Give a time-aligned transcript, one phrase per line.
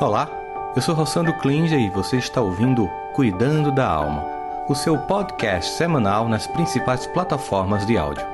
[0.00, 0.30] Olá,
[0.74, 4.24] eu sou Rossandro Klinger e você está ouvindo Cuidando da Alma,
[4.66, 8.24] o seu podcast semanal nas principais plataformas de áudio.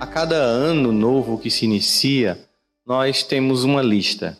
[0.00, 2.42] A cada ano novo que se inicia,
[2.86, 4.38] nós temos uma lista.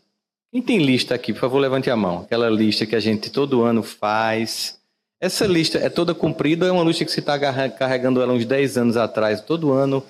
[0.51, 2.21] Quem tem lista aqui, por favor, levante a mão.
[2.21, 4.81] Aquela lista que a gente todo ano faz
[5.23, 7.39] essa lista é toda cumprida, é uma lista que você está
[7.71, 10.05] carregando ela uns 10 anos atrás, todo ano,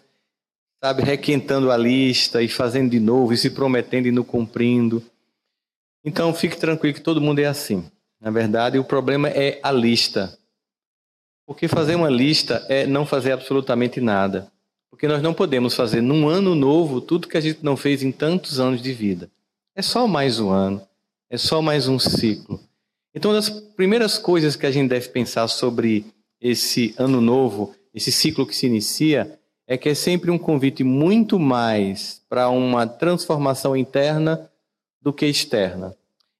[0.82, 5.04] sabe, requentando a lista e fazendo de novo, e se prometendo e não cumprindo.
[6.02, 7.84] Então fique tranquilo que todo mundo é assim.
[8.18, 10.34] Na verdade, o problema é a lista.
[11.44, 14.50] Porque fazer uma lista é não fazer absolutamente nada.
[14.88, 18.12] Porque nós não podemos fazer num ano novo tudo que a gente não fez em
[18.12, 19.30] tantos anos de vida.
[19.76, 20.80] É só mais um ano,
[21.28, 22.58] é só mais um ciclo.
[23.14, 26.06] Então, uma das primeiras coisas que a gente deve pensar sobre
[26.40, 31.38] esse ano novo, esse ciclo que se inicia, é que é sempre um convite muito
[31.38, 34.50] mais para uma transformação interna
[35.00, 35.94] do que externa.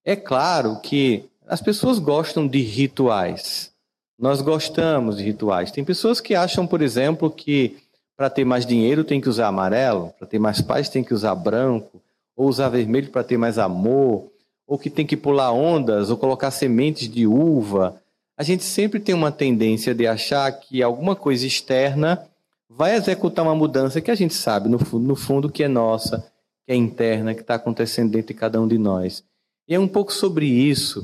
[0.04, 3.70] É claro que as pessoas gostam de rituais.
[4.18, 5.70] Nós gostamos de rituais.
[5.70, 7.76] Tem pessoas que acham, por exemplo, que
[8.16, 11.34] para ter mais dinheiro tem que usar amarelo, para ter mais paz tem que usar
[11.34, 12.00] branco,
[12.36, 14.31] ou usar vermelho para ter mais amor,
[14.72, 18.00] ou que tem que pular ondas, ou colocar sementes de uva,
[18.38, 22.26] a gente sempre tem uma tendência de achar que alguma coisa externa
[22.70, 26.26] vai executar uma mudança que a gente sabe, no fundo, no fundo que é nossa,
[26.64, 29.22] que é interna, que está acontecendo dentro de cada um de nós.
[29.68, 31.02] E é um pouco sobre isso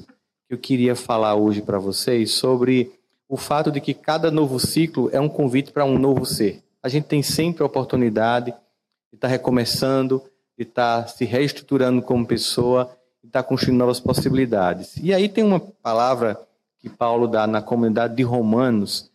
[0.48, 2.90] que eu queria falar hoje para vocês, sobre
[3.28, 6.62] o fato de que cada novo ciclo é um convite para um novo ser.
[6.82, 10.22] A gente tem sempre a oportunidade de estar tá recomeçando,
[10.56, 14.96] de estar tá se reestruturando como pessoa está construindo novas possibilidades.
[14.96, 16.40] E aí tem uma palavra
[16.78, 19.10] que Paulo dá na comunidade de Romanos,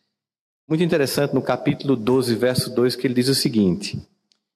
[0.67, 4.01] muito interessante, no capítulo 12, verso 2, que ele diz o seguinte: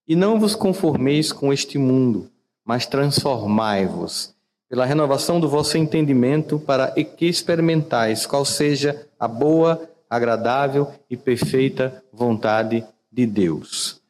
[0.07, 2.29] E não vos conformeis com este mundo,
[2.63, 4.33] mas transformai-vos
[4.69, 12.03] pela renovação do vosso entendimento, para que experimentais qual seja a boa, agradável e perfeita
[12.11, 14.01] vontade de Deus.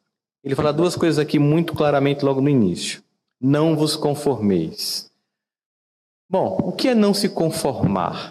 [0.42, 3.02] Ele fala duas coisas aqui muito claramente logo no início.
[3.40, 5.07] Não vos conformeis.
[6.30, 8.30] Bom, o que é não se conformar?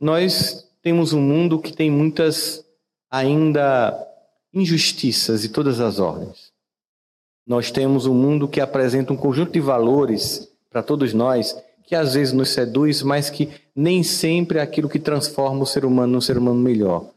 [0.00, 2.64] Nós temos um mundo que tem muitas
[3.10, 3.94] ainda
[4.54, 6.50] injustiças de todas as ordens.
[7.46, 11.54] Nós temos um mundo que apresenta um conjunto de valores para todos nós
[11.86, 15.84] que às vezes nos seduz, mas que nem sempre é aquilo que transforma o ser
[15.84, 17.10] humano num ser humano melhor.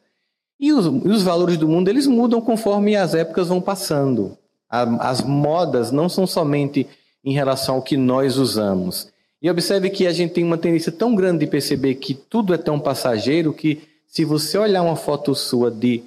[0.60, 4.38] E os, e os valores do mundo eles mudam conforme as épocas vão passando.
[4.70, 6.86] A, as modas não são somente
[7.24, 9.08] em relação ao que nós usamos,
[9.42, 12.58] e observe que a gente tem uma tendência tão grande de perceber que tudo é
[12.58, 16.04] tão passageiro que se você olhar uma foto sua de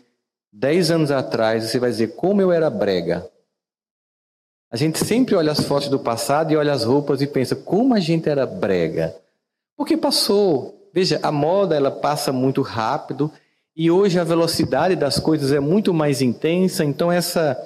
[0.53, 3.27] 10 anos atrás, você vai dizer como eu era brega.
[4.71, 7.95] A gente sempre olha as fotos do passado e olha as roupas e pensa como
[7.95, 9.15] a gente era brega.
[9.77, 10.91] Porque passou.
[10.93, 13.31] Veja, a moda ela passa muito rápido
[13.75, 17.57] e hoje a velocidade das coisas é muito mais intensa, então essa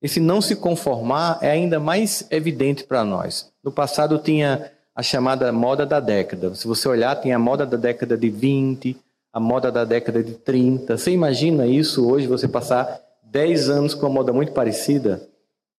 [0.00, 3.50] esse não se conformar é ainda mais evidente para nós.
[3.64, 6.52] No passado tinha a chamada moda da década.
[6.56, 8.96] Se você olhar, tem a moda da década de 20,
[9.32, 10.98] a moda da década de 30.
[10.98, 15.22] Você imagina isso hoje, você passar 10 anos com uma moda muito parecida?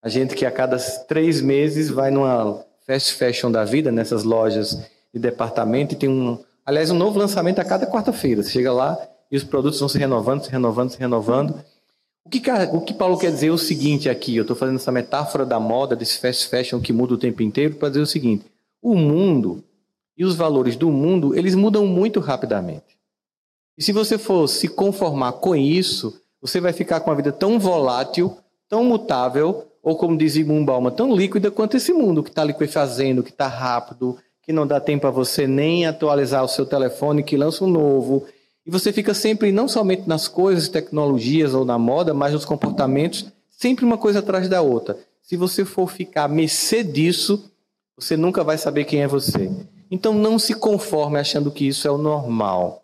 [0.02, 4.90] A gente que a cada três meses vai numa fast fashion da vida, nessas lojas
[5.14, 8.42] de departamento, e tem um, aliás, um novo lançamento a cada quarta-feira.
[8.42, 8.98] Você chega lá
[9.30, 11.56] e os produtos vão se renovando, se renovando, se renovando.
[12.24, 12.42] O que,
[12.72, 15.60] o que Paulo quer dizer é o seguinte aqui, eu estou fazendo essa metáfora da
[15.60, 18.46] moda, desse fast fashion que muda o tempo inteiro, para dizer o seguinte:
[18.82, 19.64] o mundo
[20.18, 22.98] e os valores do mundo, eles mudam muito rapidamente.
[23.78, 27.58] E se você for se conformar com isso, você vai ficar com uma vida tão
[27.58, 32.44] volátil, tão mutável, ou como diz Zygmunt Bauman, tão líquida quanto esse mundo que está
[32.44, 37.24] liquefazendo, que está rápido, que não dá tempo a você nem atualizar o seu telefone,
[37.24, 38.26] que lança um novo.
[38.66, 43.28] E você fica sempre, não somente nas coisas, tecnologias ou na moda, mas nos comportamentos,
[43.50, 44.98] sempre uma coisa atrás da outra.
[45.22, 47.50] Se você for ficar a mercê disso,
[48.00, 49.52] você nunca vai saber quem é você.
[49.92, 52.84] Então não se conforme achando que isso é o normal.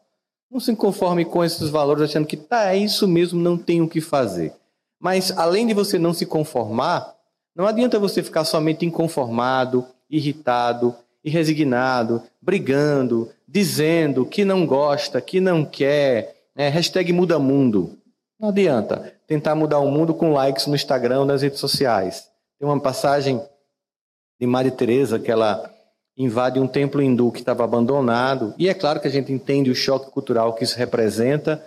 [0.51, 3.87] Não se conforme com esses valores achando que tá, é isso mesmo, não tem o
[3.87, 4.53] que fazer.
[4.99, 7.15] Mas além de você não se conformar,
[7.55, 15.39] não adianta você ficar somente inconformado, irritado e resignado, brigando, dizendo que não gosta, que
[15.39, 16.69] não quer, né?
[16.69, 17.97] hashtag muda mundo.
[18.39, 22.27] Não adianta tentar mudar o mundo com likes no Instagram nas redes sociais.
[22.59, 23.41] Tem uma passagem
[24.39, 25.71] de Maria Teresa, que ela
[26.17, 28.53] invade um templo hindu que estava abandonado.
[28.57, 31.63] E é claro que a gente entende o choque cultural que isso representa.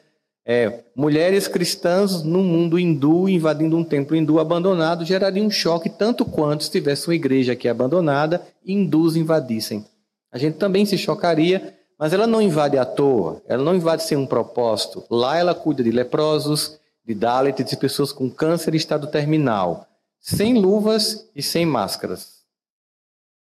[0.47, 6.25] É, mulheres cristãs no mundo hindu invadindo um templo hindu abandonado geraria um choque tanto
[6.25, 9.85] quanto se tivesse uma igreja aqui abandonada e hindus invadissem.
[10.33, 14.17] A gente também se chocaria, mas ela não invade à toa, ela não invade sem
[14.17, 15.05] um propósito.
[15.11, 19.87] Lá ela cuida de leprosos, de Dalits, de pessoas com câncer e estado terminal,
[20.19, 22.38] sem luvas e sem máscaras.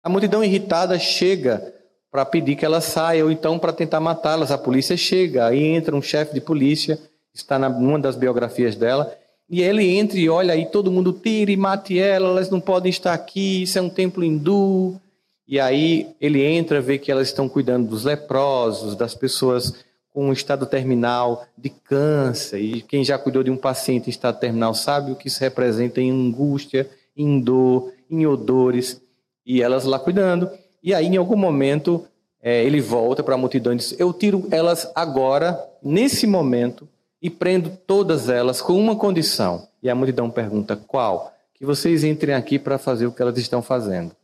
[0.03, 1.73] A multidão irritada chega
[2.11, 4.51] para pedir que ela saia, ou então para tentar matá-las.
[4.51, 6.99] A polícia chega, aí entra um chefe de polícia,
[7.33, 9.15] está numa das biografias dela,
[9.49, 12.89] e ele entra e olha aí, todo mundo tira e mate ela, elas não podem
[12.89, 14.99] estar aqui, isso é um templo hindu.
[15.47, 19.73] E aí ele entra, vê que elas estão cuidando dos leprosos, das pessoas
[20.13, 22.59] com um estado terminal de câncer.
[22.59, 25.99] E quem já cuidou de um paciente em estado terminal sabe o que isso representa
[25.99, 26.87] em angústia,
[27.17, 29.01] em dor, em odores.
[29.49, 30.47] E elas lá cuidando.
[30.83, 32.07] E aí, em algum momento,
[32.39, 36.87] é, ele volta para a multidão e diz: Eu tiro elas agora, nesse momento,
[37.19, 39.67] e prendo todas elas com uma condição.
[39.81, 41.33] E a multidão pergunta: Qual?
[41.55, 44.15] Que vocês entrem aqui para fazer o que elas estão fazendo.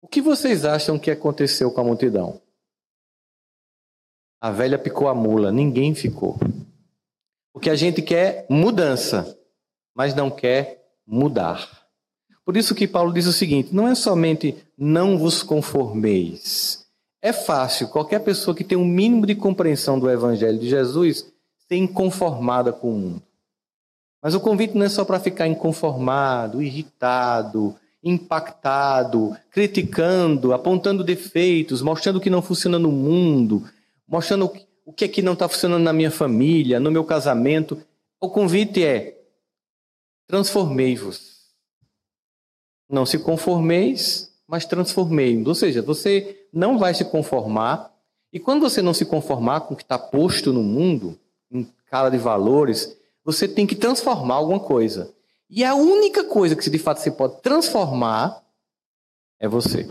[0.00, 2.40] O que vocês acham que aconteceu com a multidão?
[4.40, 6.40] A velha picou a mula, ninguém ficou.
[7.52, 9.38] Porque a gente quer mudança,
[9.94, 11.85] mas não quer mudar.
[12.46, 16.86] Por isso que Paulo diz o seguinte: não é somente não vos conformeis.
[17.20, 21.26] É fácil qualquer pessoa que tem um mínimo de compreensão do evangelho de Jesus
[21.68, 23.22] ser inconformada com o mundo.
[24.22, 32.16] Mas o convite não é só para ficar inconformado, irritado, impactado, criticando, apontando defeitos, mostrando
[32.16, 33.68] o que não funciona no mundo,
[34.06, 34.52] mostrando
[34.84, 37.76] o que é que não está funcionando na minha família, no meu casamento.
[38.20, 39.18] O convite é:
[40.28, 41.35] transformei-vos.
[42.88, 45.46] Não se conformeis, mas transformei-vos.
[45.46, 47.92] Ou seja, você não vai se conformar.
[48.32, 51.18] E quando você não se conformar com o que está posto no mundo,
[51.50, 55.12] em escala de valores, você tem que transformar alguma coisa.
[55.48, 58.42] E a única coisa que de fato você pode transformar
[59.38, 59.86] é você.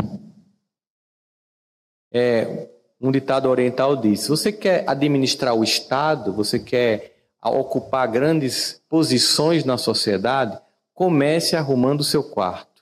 [2.11, 2.69] É,
[2.99, 7.13] um ditado oriental diz: se você quer administrar o Estado, você quer
[7.43, 10.59] ocupar grandes posições na sociedade,
[10.93, 12.74] comece arrumando o seu quarto.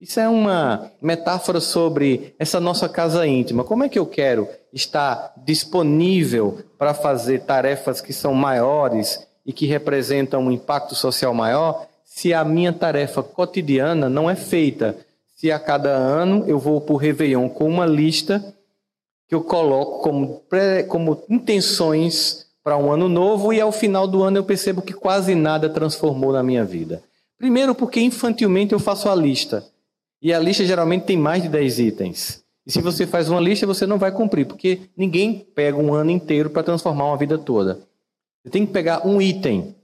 [0.00, 3.64] Isso é uma metáfora sobre essa nossa casa íntima.
[3.64, 9.66] Como é que eu quero estar disponível para fazer tarefas que são maiores e que
[9.66, 14.96] representam um impacto social maior, se a minha tarefa cotidiana não é feita?
[15.36, 18.54] Se a cada ano eu vou para o Réveillon com uma lista
[19.28, 20.42] que eu coloco como,
[20.86, 25.34] como intenções para um ano novo e ao final do ano eu percebo que quase
[25.34, 27.02] nada transformou na minha vida.
[27.36, 29.64] Primeiro, porque infantilmente eu faço a lista.
[30.20, 32.44] E a lista geralmente tem mais de 10 itens.
[32.66, 36.10] E se você faz uma lista, você não vai cumprir, porque ninguém pega um ano
[36.10, 37.80] inteiro para transformar uma vida toda.
[38.42, 39.74] Você tem que pegar um item.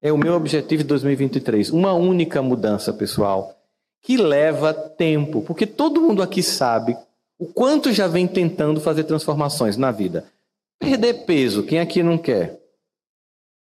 [0.00, 1.70] É o meu objetivo de 2023.
[1.70, 3.56] Uma única mudança, pessoal,
[4.02, 6.96] que leva tempo, porque todo mundo aqui sabe
[7.38, 10.24] o quanto já vem tentando fazer transformações na vida.
[10.78, 12.60] Perder peso, quem aqui não quer?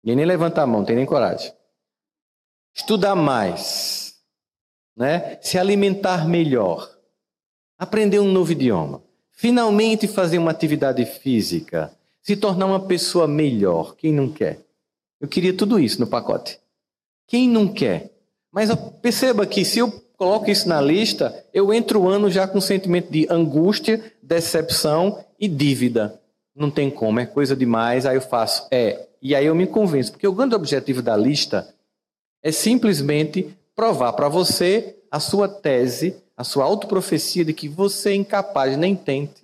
[0.03, 1.53] Ninguém nem levanta a mão, tem nem coragem.
[2.74, 4.02] Estudar mais,
[4.95, 5.38] né?
[5.42, 6.90] Se alimentar melhor,
[7.78, 9.01] aprender um novo idioma,
[9.31, 11.92] finalmente fazer uma atividade física,
[12.22, 13.95] se tornar uma pessoa melhor.
[13.95, 14.60] Quem não quer?
[15.19, 16.59] Eu queria tudo isso no pacote.
[17.28, 18.12] Quem não quer?
[18.52, 18.69] Mas
[19.02, 22.62] perceba que se eu coloco isso na lista, eu entro o ano já com um
[22.62, 26.19] sentimento de angústia, decepção e dívida.
[26.56, 28.68] Não tem como, é coisa demais, aí eu faço.
[28.71, 31.73] É, e aí eu me convenço, porque o grande objetivo da lista
[32.42, 38.15] é simplesmente provar para você a sua tese, a sua autoprofecia de que você é
[38.15, 39.44] incapaz, nem tente.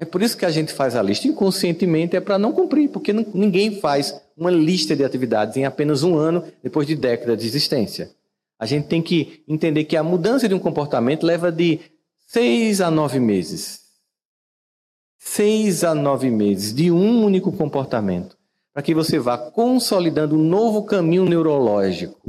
[0.00, 3.12] É por isso que a gente faz a lista inconscientemente, é para não cumprir, porque
[3.12, 8.10] ninguém faz uma lista de atividades em apenas um ano, depois de décadas de existência.
[8.58, 11.80] A gente tem que entender que a mudança de um comportamento leva de
[12.26, 13.80] seis a nove meses.
[15.18, 18.36] Seis a nove meses de um único comportamento.
[18.72, 22.20] Para que você vá consolidando um novo caminho neurológico.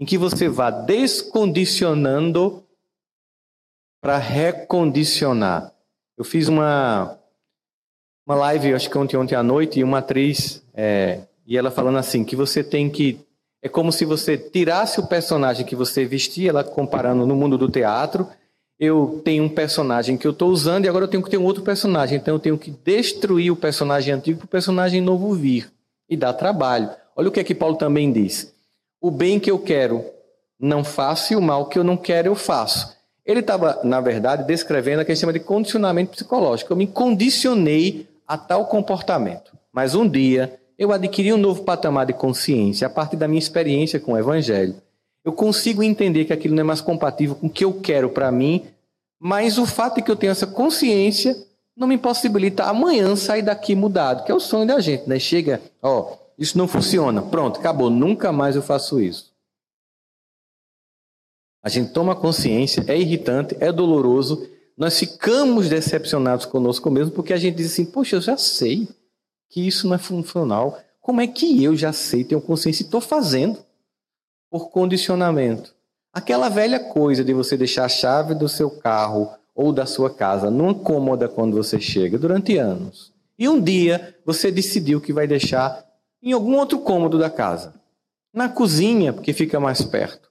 [0.00, 2.64] Em que você vá descondicionando
[4.00, 5.72] para recondicionar.
[6.16, 7.18] Eu fiz uma,
[8.26, 11.98] uma live, acho que ontem, ontem à noite, e uma atriz, é, e ela falando
[11.98, 13.20] assim, que você tem que
[13.62, 17.68] é como se você tirasse o personagem que você vestia, ela comparando no mundo do
[17.68, 18.26] teatro.
[18.78, 21.44] Eu tenho um personagem que eu estou usando e agora eu tenho que ter um
[21.44, 22.16] outro personagem.
[22.16, 25.70] Então eu tenho que destruir o personagem antigo para o personagem novo vir.
[26.08, 26.88] E dá trabalho.
[27.14, 28.54] Olha o que é que Paulo também diz.
[29.00, 30.04] O bem que eu quero
[30.58, 32.96] não faço e o mal que eu não quero eu faço.
[33.24, 36.72] Ele estava, na verdade, descrevendo a que chama de condicionamento psicológico.
[36.72, 39.52] Eu me condicionei a tal comportamento.
[39.72, 44.00] Mas um dia eu adquiri um novo patamar de consciência a partir da minha experiência
[44.00, 44.74] com o Evangelho.
[45.24, 48.32] Eu consigo entender que aquilo não é mais compatível com o que eu quero para
[48.32, 48.64] mim,
[49.18, 51.36] mas o fato de que eu tenho essa consciência
[51.76, 55.18] não me possibilita amanhã sair daqui mudado, que é o sonho da gente, né?
[55.18, 59.30] Chega, ó, isso não funciona, pronto, acabou, nunca mais eu faço isso.
[61.62, 67.36] A gente toma consciência, é irritante, é doloroso, nós ficamos decepcionados conosco mesmo porque a
[67.36, 68.88] gente diz assim: Poxa, eu já sei
[69.50, 70.78] que isso não é funcional.
[71.02, 73.58] Como é que eu já sei, tenho consciência e estou fazendo?
[74.50, 75.74] Por condicionamento.
[76.10, 80.50] Aquela velha coisa de você deixar a chave do seu carro ou da sua casa
[80.50, 83.12] numa cômoda quando você chega durante anos.
[83.38, 85.89] E um dia você decidiu que vai deixar
[86.22, 87.74] em algum outro cômodo da casa.
[88.32, 90.30] Na cozinha, porque fica mais perto.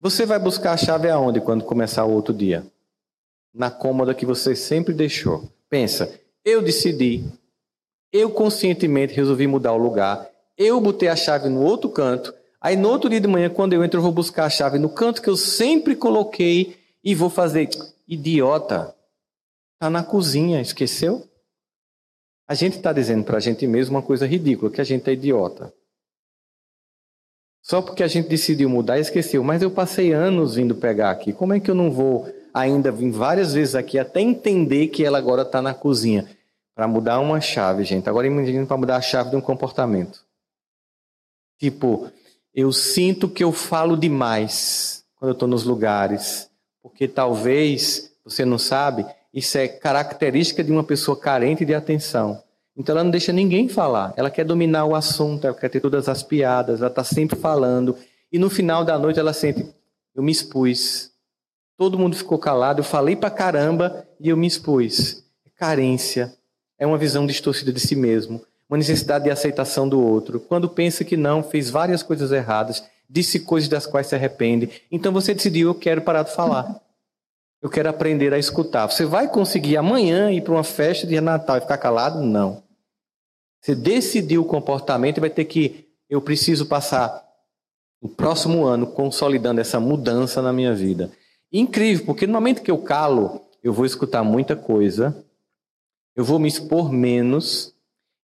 [0.00, 2.64] Você vai buscar a chave aonde quando começar o outro dia?
[3.54, 5.48] na cômoda que você sempre deixou.
[5.70, 6.12] Pensa,
[6.44, 7.24] eu decidi,
[8.12, 10.28] eu conscientemente resolvi mudar o lugar,
[10.58, 13.84] eu botei a chave no outro canto, aí no outro dia de manhã, quando eu
[13.84, 17.68] entro, eu vou buscar a chave no canto que eu sempre coloquei e vou fazer.
[18.06, 18.94] Idiota,
[19.74, 21.26] está na cozinha, esqueceu?
[22.46, 25.12] A gente está dizendo para a gente mesmo uma coisa ridícula, que a gente é
[25.12, 25.72] idiota.
[27.62, 29.42] Só porque a gente decidiu mudar, esqueceu.
[29.42, 31.32] Mas eu passei anos vindo pegar aqui.
[31.32, 35.18] Como é que eu não vou ainda vim várias vezes aqui até entender que ela
[35.18, 36.30] agora está na cozinha.
[36.72, 38.08] Para mudar uma chave, gente.
[38.08, 40.24] Agora imagina para mudar a chave de um comportamento.
[41.58, 42.10] Tipo,
[42.52, 46.50] eu sinto que eu falo demais quando eu estou nos lugares.
[46.82, 52.42] Porque talvez, você não sabe, isso é característica de uma pessoa carente de atenção.
[52.76, 54.14] Então ela não deixa ninguém falar.
[54.16, 57.96] Ela quer dominar o assunto, ela quer ter todas as piadas, ela está sempre falando.
[58.32, 59.66] E no final da noite ela sente:
[60.14, 61.12] eu me expus,
[61.76, 65.24] Todo mundo ficou calado, eu falei pra caramba e eu me expus.
[65.44, 66.32] É carência,
[66.78, 70.38] é uma visão distorcida de si mesmo, uma necessidade de aceitação do outro.
[70.38, 74.82] Quando pensa que não, fez várias coisas erradas, disse coisas das quais se arrepende.
[74.90, 76.80] Então você decidiu, eu quero parar de falar.
[77.64, 78.86] Eu quero aprender a escutar.
[78.90, 82.20] Você vai conseguir amanhã ir para uma festa de Natal e ficar calado?
[82.20, 82.62] Não.
[83.58, 85.88] Você decidiu o comportamento e vai ter que.
[86.06, 87.26] Eu preciso passar
[88.02, 91.10] o próximo ano consolidando essa mudança na minha vida.
[91.50, 95.24] Incrível, porque no momento que eu calo, eu vou escutar muita coisa,
[96.14, 97.72] eu vou me expor menos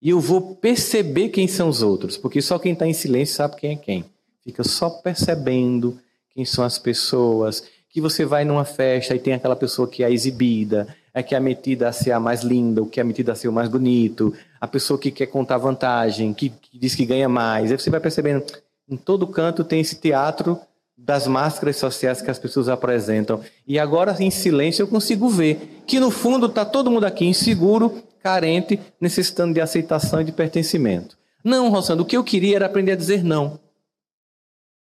[0.02, 3.56] e eu vou perceber quem são os outros, porque só quem está em silêncio sabe
[3.56, 4.04] quem é quem.
[4.44, 7.64] Fica só percebendo quem são as pessoas.
[7.90, 11.40] Que você vai numa festa e tem aquela pessoa que é exibida, é que é
[11.40, 14.32] metida a ser a mais linda, o que é metida a ser o mais bonito,
[14.61, 17.70] a pessoa que quer contar vantagem, que, que diz que ganha mais.
[17.70, 18.44] Aí você vai percebendo,
[18.88, 20.59] em todo canto tem esse teatro
[20.97, 23.40] das máscaras sociais que as pessoas apresentam.
[23.66, 28.02] E agora, em silêncio, eu consigo ver que, no fundo, está todo mundo aqui inseguro,
[28.23, 31.16] carente, necessitando de aceitação e de pertencimento.
[31.42, 33.59] Não, Rosando, o que eu queria era aprender a dizer não.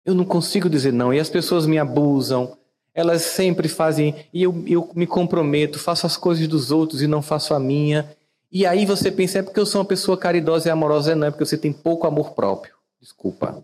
[0.05, 1.13] Eu não consigo dizer não.
[1.13, 2.57] E as pessoas me abusam.
[2.93, 4.15] Elas sempre fazem.
[4.33, 8.09] E eu, eu me comprometo, faço as coisas dos outros e não faço a minha.
[8.51, 11.15] E aí você pensa, é porque eu sou uma pessoa caridosa e amorosa.
[11.15, 12.73] Não, é porque você tem pouco amor próprio.
[12.99, 13.63] Desculpa.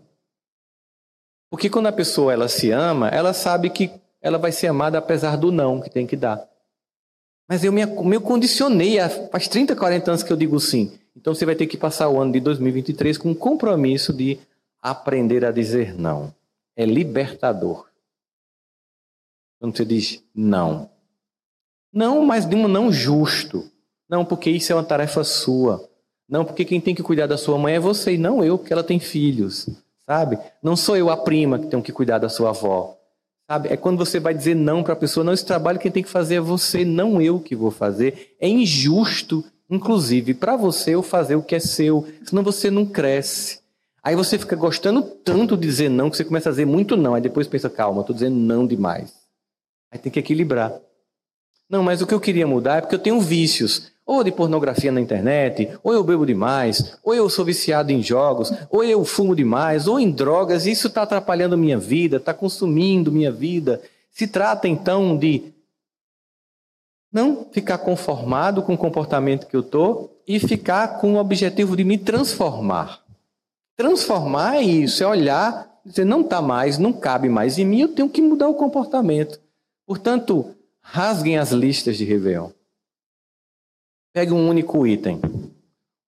[1.50, 3.90] Porque quando a pessoa ela se ama, ela sabe que
[4.20, 6.46] ela vai ser amada apesar do não que tem que dar.
[7.48, 8.96] Mas eu me, me condicionei,
[9.30, 10.98] faz 30, 40 anos que eu digo sim.
[11.16, 14.38] Então você vai ter que passar o ano de 2023 com um compromisso de
[14.82, 16.34] aprender a dizer não.
[16.76, 17.85] É libertador.
[19.58, 20.90] Quando você diz não.
[21.92, 23.70] Não, mas de um não justo.
[24.08, 25.88] Não, porque isso é uma tarefa sua.
[26.28, 28.72] Não, porque quem tem que cuidar da sua mãe é você e não eu, porque
[28.72, 29.66] ela tem filhos
[30.06, 30.38] sabe?
[30.62, 32.96] Não sou eu a prima que tenho que cuidar da sua avó,
[33.50, 33.68] sabe?
[33.68, 36.08] É quando você vai dizer não para a pessoa, não, esse trabalho quem tem que
[36.08, 38.36] fazer é você, não eu que vou fazer.
[38.40, 43.60] É injusto, inclusive, para você eu fazer o que é seu, senão você não cresce.
[44.02, 47.14] Aí você fica gostando tanto de dizer não que você começa a dizer muito não,
[47.14, 49.25] aí depois pensa, calma, estou dizendo não demais.
[49.90, 50.72] Aí tem que equilibrar.
[51.68, 54.92] Não, mas o que eu queria mudar é porque eu tenho vícios ou de pornografia
[54.92, 59.34] na internet, ou eu bebo demais, ou eu sou viciado em jogos, ou eu fumo
[59.34, 63.82] demais, ou em drogas, isso está atrapalhando minha vida, está consumindo minha vida.
[64.12, 65.52] Se trata então de
[67.12, 71.82] não ficar conformado com o comportamento que eu estou e ficar com o objetivo de
[71.82, 73.00] me transformar.
[73.76, 77.88] Transformar é isso, é olhar, dizer, não está mais, não cabe mais em mim, eu
[77.88, 79.40] tenho que mudar o comportamento.
[79.86, 82.50] Portanto, rasguem as listas de Réveillon.
[84.12, 85.20] Pegue um único item,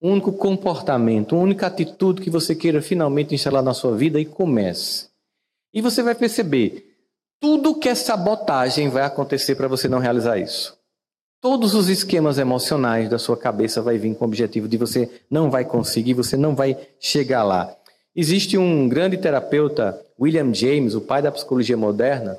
[0.01, 4.25] um único comportamento, uma única atitude que você queira finalmente instalar na sua vida e
[4.25, 5.09] comece.
[5.73, 6.97] E você vai perceber,
[7.39, 10.77] tudo que é sabotagem vai acontecer para você não realizar isso.
[11.41, 15.49] Todos os esquemas emocionais da sua cabeça vai vir com o objetivo de você não
[15.49, 17.73] vai conseguir, você não vai chegar lá.
[18.13, 22.37] Existe um grande terapeuta, William James, o pai da psicologia moderna,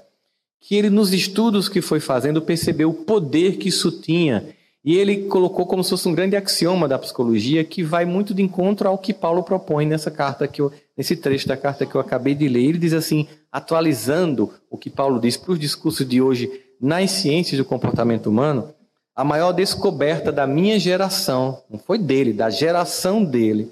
[0.61, 5.25] que ele nos estudos que foi fazendo percebeu o poder que isso tinha e ele
[5.25, 8.97] colocou como se fosse um grande axioma da psicologia que vai muito de encontro ao
[8.97, 12.49] que Paulo propõe nessa carta que eu, nesse trecho da carta que eu acabei de
[12.49, 12.65] ler.
[12.65, 16.51] Ele diz assim, atualizando o que Paulo diz para os discursos de hoje
[16.81, 18.73] nas ciências do comportamento humano,
[19.15, 23.71] a maior descoberta da minha geração, não foi dele, da geração dele,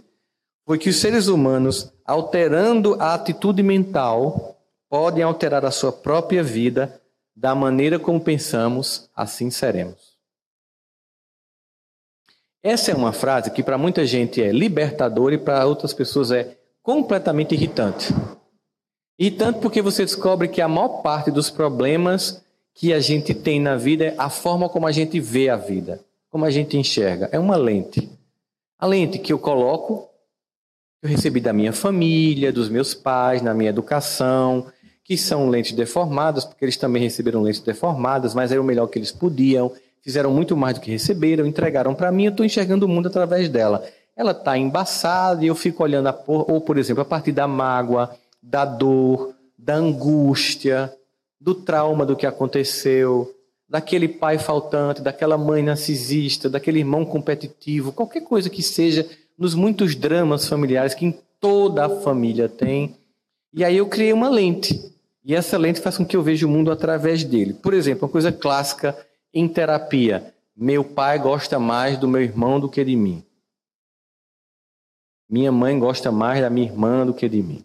[0.66, 4.58] foi que os seres humanos, alterando a atitude mental,
[4.88, 7.00] podem alterar a sua própria vida
[7.35, 10.18] da maneira como pensamos, assim seremos.
[12.62, 16.59] Essa é uma frase que para muita gente é libertadora e para outras pessoas é
[16.83, 18.12] completamente irritante.
[19.18, 22.42] Irritante porque você descobre que a maior parte dos problemas
[22.75, 26.00] que a gente tem na vida é a forma como a gente vê a vida,
[26.30, 27.28] como a gente enxerga.
[27.33, 28.09] É uma lente.
[28.78, 30.09] A lente que eu coloco,
[31.02, 34.66] eu recebi da minha família, dos meus pais, na minha educação,
[35.09, 38.99] que são lentes deformadas, porque eles também receberam lentes deformadas, mas era o melhor que
[38.99, 39.73] eles podiam
[40.09, 43.49] fizeram muito mais do que receberam, entregaram para mim, eu estou enxergando o mundo através
[43.49, 43.85] dela.
[44.17, 47.47] Ela está embaçada e eu fico olhando, a por, ou por exemplo, a partir da
[47.47, 50.91] mágoa, da dor, da angústia,
[51.38, 53.33] do trauma do que aconteceu,
[53.69, 59.95] daquele pai faltante, daquela mãe narcisista, daquele irmão competitivo, qualquer coisa que seja, nos muitos
[59.95, 62.97] dramas familiares que em toda a família tem.
[63.53, 64.91] E aí eu criei uma lente.
[65.28, 67.52] E essa lente faz com que eu veja o mundo através dele.
[67.52, 68.97] Por exemplo, uma coisa clássica
[69.32, 73.23] em terapia, meu pai gosta mais do meu irmão do que de mim.
[75.28, 77.62] Minha mãe gosta mais da minha irmã do que de mim.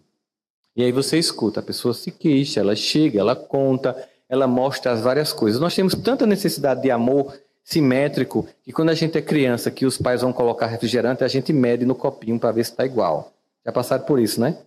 [0.76, 3.96] E aí você escuta, a pessoa se queixa, ela chega, ela conta,
[4.28, 5.58] ela mostra as várias coisas.
[5.58, 9.96] Nós temos tanta necessidade de amor simétrico que quando a gente é criança, que os
[9.96, 13.32] pais vão colocar refrigerante, a gente mede no copinho para ver se está igual.
[13.64, 14.58] Já passaram por isso, né?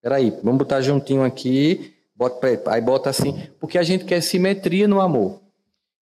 [0.00, 5.00] Peraí, vamos botar juntinho aqui, bota, aí bota assim, porque a gente quer simetria no
[5.00, 5.40] amor.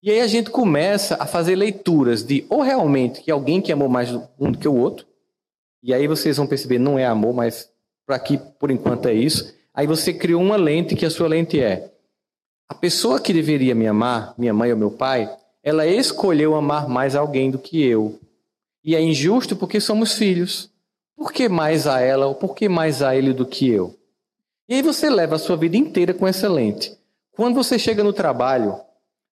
[0.02, 3.88] E aí a gente começa a fazer leituras de ou realmente que alguém que amou
[3.88, 5.06] mais um do que o outro,
[5.82, 7.70] e aí vocês vão perceber, não é amor, mas
[8.06, 9.54] para aqui por enquanto é isso.
[9.74, 11.92] Aí você criou uma lente que a sua lente é
[12.68, 15.30] a pessoa que deveria me amar, minha mãe ou meu pai,
[15.62, 18.18] ela escolheu amar mais alguém do que eu.
[18.82, 20.70] E é injusto porque somos filhos.
[21.16, 23.94] Por que mais a ela ou por que mais a ele do que eu?
[24.68, 26.96] E aí você leva a sua vida inteira com essa lente.
[27.32, 28.80] Quando você chega no trabalho,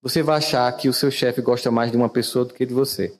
[0.02, 2.74] você vai achar que o seu chefe gosta mais de uma pessoa do que de
[2.74, 3.14] você.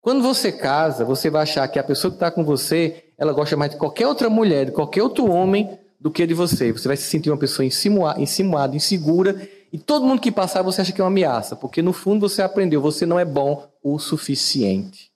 [0.00, 3.56] Quando você casa, você vai achar que a pessoa que está com você, ela gosta
[3.56, 6.70] mais de qualquer outra mulher, de qualquer outro homem do que de você.
[6.72, 10.92] Você vai se sentir uma pessoa insinuada, insegura, e todo mundo que passar você acha
[10.92, 15.10] que é uma ameaça, porque no fundo você aprendeu, você não é bom o suficiente.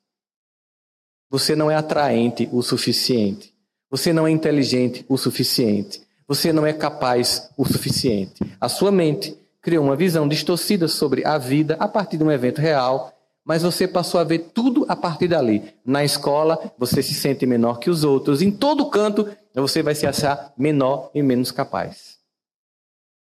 [1.30, 3.52] Você não é atraente o suficiente.
[3.90, 6.07] Você não é inteligente o suficiente.
[6.28, 8.44] Você não é capaz o suficiente.
[8.60, 12.60] A sua mente criou uma visão distorcida sobre a vida a partir de um evento
[12.60, 13.12] real,
[13.42, 15.72] mas você passou a ver tudo a partir dali.
[15.82, 18.42] Na escola, você se sente menor que os outros.
[18.42, 22.18] Em todo canto, você vai se achar menor e menos capaz.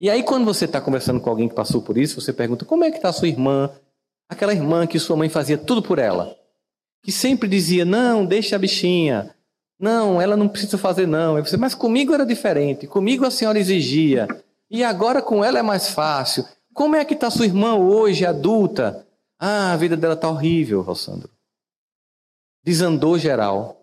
[0.02, 2.84] E aí, quando você está conversando com alguém que passou por isso, você pergunta: como
[2.84, 3.70] é que está sua irmã?
[4.28, 6.36] Aquela irmã que sua mãe fazia tudo por ela.
[7.02, 9.34] Que sempre dizia: não, deixa a bichinha.
[9.80, 11.36] Não, ela não precisa fazer, não.
[11.58, 12.86] Mas comigo era diferente.
[12.86, 14.28] Comigo a senhora exigia.
[14.70, 16.46] E agora com ela é mais fácil.
[16.74, 19.06] Como é que está sua irmã hoje, adulta?
[19.40, 21.30] Ah, a vida dela está horrível, Rossandro.
[22.64, 23.82] Desandou geral.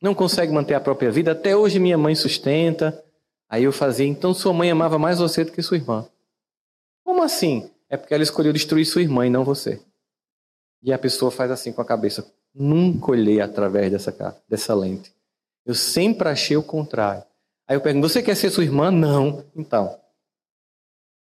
[0.00, 1.32] Não consegue manter a própria vida.
[1.32, 3.04] Até hoje minha mãe sustenta.
[3.48, 6.06] Aí eu fazia, então sua mãe amava mais você do que sua irmã.
[7.04, 7.68] Como assim?
[7.88, 9.82] É porque ela escolheu destruir sua irmã e não você.
[10.82, 12.32] E a pessoa faz assim com a cabeça.
[12.54, 15.12] Nunca olhei através dessa, dessa lente.
[15.64, 17.22] Eu sempre achei o contrário.
[17.66, 18.90] Aí eu pergunto: você quer ser sua irmã?
[18.90, 19.44] Não.
[19.54, 19.96] Então,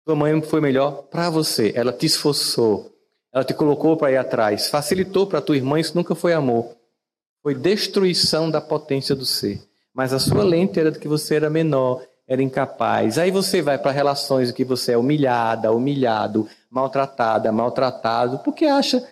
[0.08, 1.74] sua mãe foi melhor para você.
[1.76, 2.94] Ela te esforçou.
[3.34, 4.70] Ela te colocou para ir atrás.
[4.70, 5.80] Facilitou para tua irmã.
[5.80, 6.76] Isso nunca foi amor.
[7.44, 9.62] Foi destruição da potência do ser.
[9.94, 13.18] Mas a sua lente era de que você era menor, era incapaz.
[13.18, 19.06] Aí você vai para relações em que você é humilhada, humilhado, maltratada, maltratado, porque acha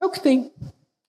[0.00, 0.52] é o que tem.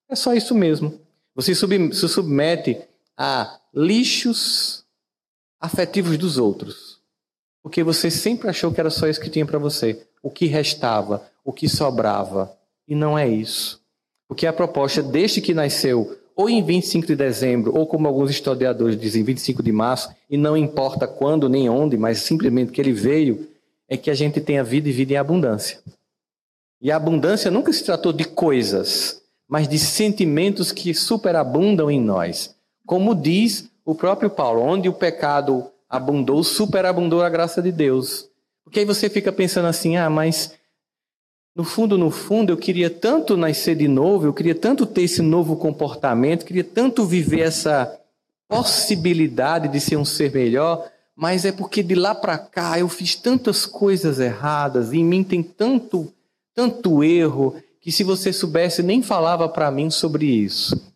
[0.09, 0.99] É só isso mesmo.
[1.35, 2.81] Você se submete
[3.15, 4.83] a lixos
[5.59, 6.99] afetivos dos outros.
[7.61, 10.05] Porque você sempre achou que era só isso que tinha para você.
[10.23, 12.57] O que restava, o que sobrava.
[12.87, 13.81] E não é isso.
[14.27, 18.97] Porque a proposta, desde que nasceu, ou em 25 de dezembro, ou como alguns historiadores
[18.97, 23.47] dizem, 25 de março, e não importa quando nem onde, mas simplesmente que ele veio,
[23.89, 25.79] é que a gente tenha vida e vida em abundância.
[26.81, 32.55] E a abundância nunca se tratou de coisas, mas de sentimentos que superabundam em nós.
[32.85, 38.29] Como diz o próprio Paulo, onde o pecado abundou, superabundou a graça de Deus.
[38.63, 40.53] Porque aí você fica pensando assim: ah, mas
[41.55, 45.21] no fundo, no fundo, eu queria tanto nascer de novo, eu queria tanto ter esse
[45.21, 47.99] novo comportamento, queria tanto viver essa
[48.47, 53.15] possibilidade de ser um ser melhor, mas é porque de lá para cá eu fiz
[53.15, 56.13] tantas coisas erradas, em mim tem tanto,
[56.53, 60.93] tanto erro, que se você soubesse, nem falava para mim sobre isso.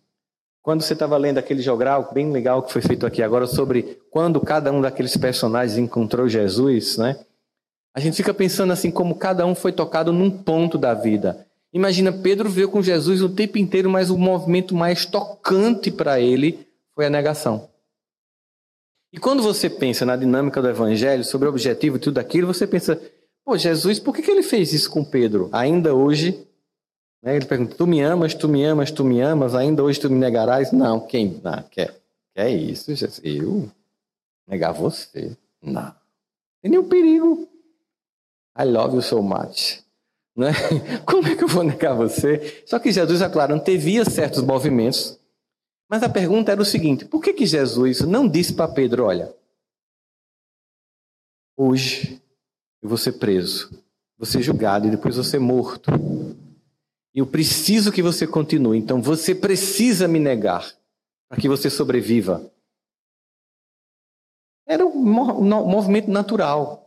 [0.62, 4.40] Quando você estava lendo aquele jogral bem legal que foi feito aqui agora sobre quando
[4.40, 7.18] cada um daqueles personagens encontrou Jesus, né?
[7.94, 11.46] A gente fica pensando assim como cada um foi tocado num ponto da vida.
[11.74, 16.68] Imagina, Pedro veio com Jesus o tempo inteiro, mas o movimento mais tocante para ele
[16.96, 17.70] foi a negação.
[19.12, 22.66] E quando você pensa na dinâmica do evangelho, sobre o objetivo e tudo aquilo, você
[22.66, 23.00] pensa,
[23.46, 25.50] pô, Jesus, por que, que ele fez isso com Pedro?
[25.52, 26.48] Ainda hoje,
[27.24, 30.10] né, ele pergunta, tu me amas, tu me amas, tu me amas, ainda hoje tu
[30.10, 30.74] me negarás?
[30.74, 31.40] Não, quem?
[31.42, 31.96] Não, quer,
[32.36, 33.22] quer isso, Jesus?
[33.24, 33.72] Eu?
[34.46, 35.38] Negar você?
[35.62, 35.96] Não.
[36.62, 37.48] Tem nenhum perigo.
[38.60, 39.82] I love you so much.
[40.36, 40.52] Né?
[41.08, 42.64] Como é que eu vou negar você?
[42.66, 45.18] Só que Jesus, é claro, antevia certos movimentos.
[45.90, 49.34] Mas a pergunta era o seguinte: por que, que Jesus não disse para Pedro: olha,
[51.56, 52.22] hoje
[52.82, 53.70] eu vou ser preso,
[54.18, 55.90] vou ser julgado e depois vou ser morto.
[57.14, 60.74] Eu preciso que você continue, então você precisa me negar
[61.30, 62.52] para que você sobreviva.
[64.66, 66.80] Era um movimento natural.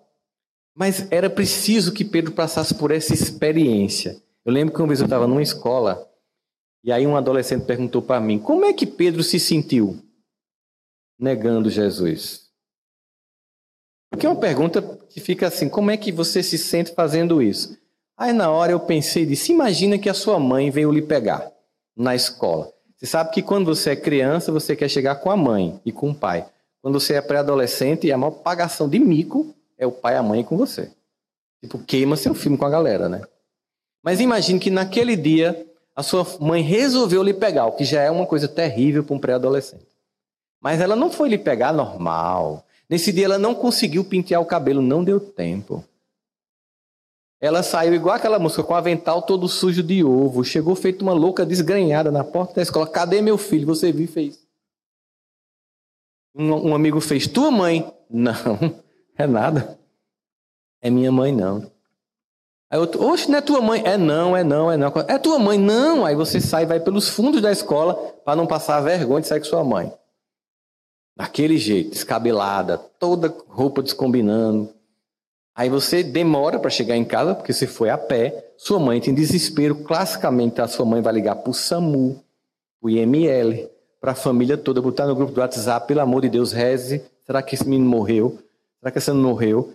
[0.74, 4.20] Mas era preciso que Pedro passasse por essa experiência.
[4.44, 6.06] Eu lembro que uma vez eu estava numa escola
[6.84, 9.98] e aí um adolescente perguntou para mim: como é que Pedro se sentiu
[11.18, 12.50] negando Jesus?
[14.10, 17.78] Porque é uma pergunta que fica assim: como é que você se sente fazendo isso?
[18.16, 21.50] Aí na hora eu pensei e disse: imagina que a sua mãe veio lhe pegar
[21.96, 22.72] na escola.
[22.96, 26.10] Você sabe que quando você é criança, você quer chegar com a mãe e com
[26.10, 26.46] o pai.
[26.80, 30.42] Quando você é pré-adolescente, a maior pagação de mico é o pai e a mãe
[30.42, 30.90] com você.
[31.60, 33.22] Tipo, queima seu filme com a galera, né?
[34.02, 38.10] Mas imagine que naquele dia a sua mãe resolveu lhe pegar, o que já é
[38.10, 39.86] uma coisa terrível para um pré-adolescente.
[40.60, 42.64] Mas ela não foi lhe pegar normal.
[42.88, 45.84] Nesse dia ela não conseguiu pentear o cabelo, não deu tempo.
[47.40, 51.12] Ela saiu igual aquela moça com o avental todo sujo de ovo, chegou feito uma
[51.12, 52.86] louca desgrenhada na porta da escola.
[52.86, 53.66] Cadê meu filho?
[53.66, 54.46] Você viu e fez.
[56.34, 57.92] Um, um amigo fez, tua mãe?
[58.10, 58.34] Não.
[59.18, 59.78] É nada.
[60.82, 61.72] É minha mãe, não.
[62.70, 63.82] Aí outro, oxe, não é tua mãe?
[63.82, 64.92] É não, é não, é não.
[65.08, 65.58] É tua mãe?
[65.58, 66.04] Não.
[66.04, 67.94] Aí você sai vai pelos fundos da escola
[68.26, 69.90] para não passar vergonha de sair com sua mãe.
[71.16, 74.75] Daquele jeito, descabelada, toda roupa descombinando.
[75.56, 78.52] Aí você demora para chegar em casa, porque você foi a pé.
[78.58, 79.74] Sua mãe tem desespero.
[79.76, 82.22] Classicamente, a sua mãe vai ligar para o SAMU,
[82.78, 83.66] para o IML,
[83.98, 87.02] para a família toda, botar no grupo do WhatsApp, pelo amor de Deus, reze.
[87.24, 88.38] Será que esse menino morreu?
[88.78, 89.72] Será que você não morreu?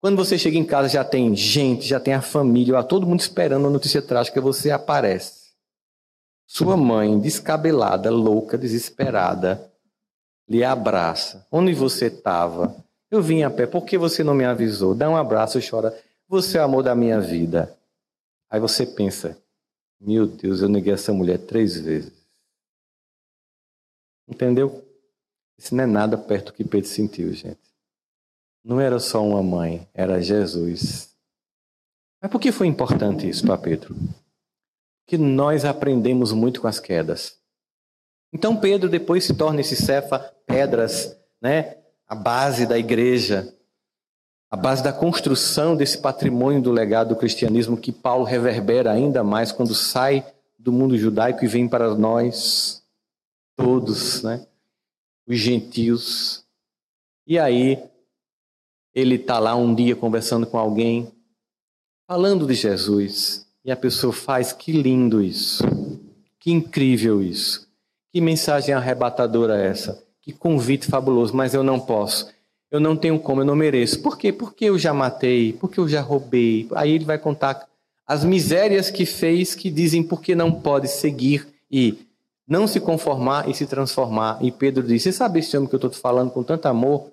[0.00, 3.66] Quando você chega em casa, já tem gente, já tem a família, todo mundo esperando
[3.66, 5.46] a notícia trágica, você aparece.
[6.46, 9.68] Sua mãe, descabelada, louca, desesperada,
[10.48, 11.44] lhe abraça.
[11.50, 12.76] Onde você estava?
[13.10, 14.94] Eu vim a pé, por que você não me avisou?
[14.94, 15.96] Dá um abraço e chora.
[16.28, 17.76] Você é o amor da minha vida.
[18.50, 19.40] Aí você pensa:
[20.00, 22.12] meu Deus, eu neguei essa mulher três vezes.
[24.28, 24.84] Entendeu?
[25.56, 27.66] Isso não é nada perto do que Pedro sentiu, gente
[28.66, 31.14] não era só uma mãe, era Jesus.
[32.20, 33.94] Mas por que foi importante isso para Pedro?
[35.06, 37.38] Que nós aprendemos muito com as quedas.
[38.32, 41.78] Então Pedro depois se torna esse cefa pedras, né?
[42.08, 43.52] A base da igreja,
[44.50, 49.50] a base da construção desse patrimônio do legado do cristianismo que Paulo reverbera ainda mais
[49.50, 50.24] quando sai
[50.58, 52.82] do mundo judaico e vem para nós
[53.56, 54.46] todos, né?
[55.26, 56.44] Os gentios.
[57.26, 57.82] E aí
[58.94, 61.12] ele está lá um dia conversando com alguém,
[62.06, 65.64] falando de Jesus, e a pessoa faz: que lindo isso,
[66.38, 67.68] que incrível isso,
[68.12, 72.28] que mensagem arrebatadora é essa, que convite fabuloso, mas eu não posso.
[72.70, 74.02] Eu não tenho como, eu não mereço.
[74.02, 74.32] Por quê?
[74.32, 76.68] Porque eu já matei, porque eu já roubei.
[76.74, 77.66] Aí ele vai contar
[78.04, 81.96] as misérias que fez que dizem porque não pode seguir e
[82.46, 84.44] não se conformar e se transformar.
[84.44, 87.10] E Pedro diz: Você sabe esse homem que eu estou te falando com tanto amor?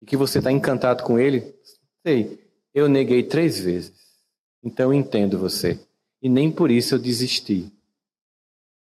[0.00, 1.54] e que você está encantado com ele,
[2.04, 2.40] sei,
[2.74, 3.92] eu neguei três vezes.
[4.62, 5.78] Então eu entendo você.
[6.22, 7.70] E nem por isso eu desisti.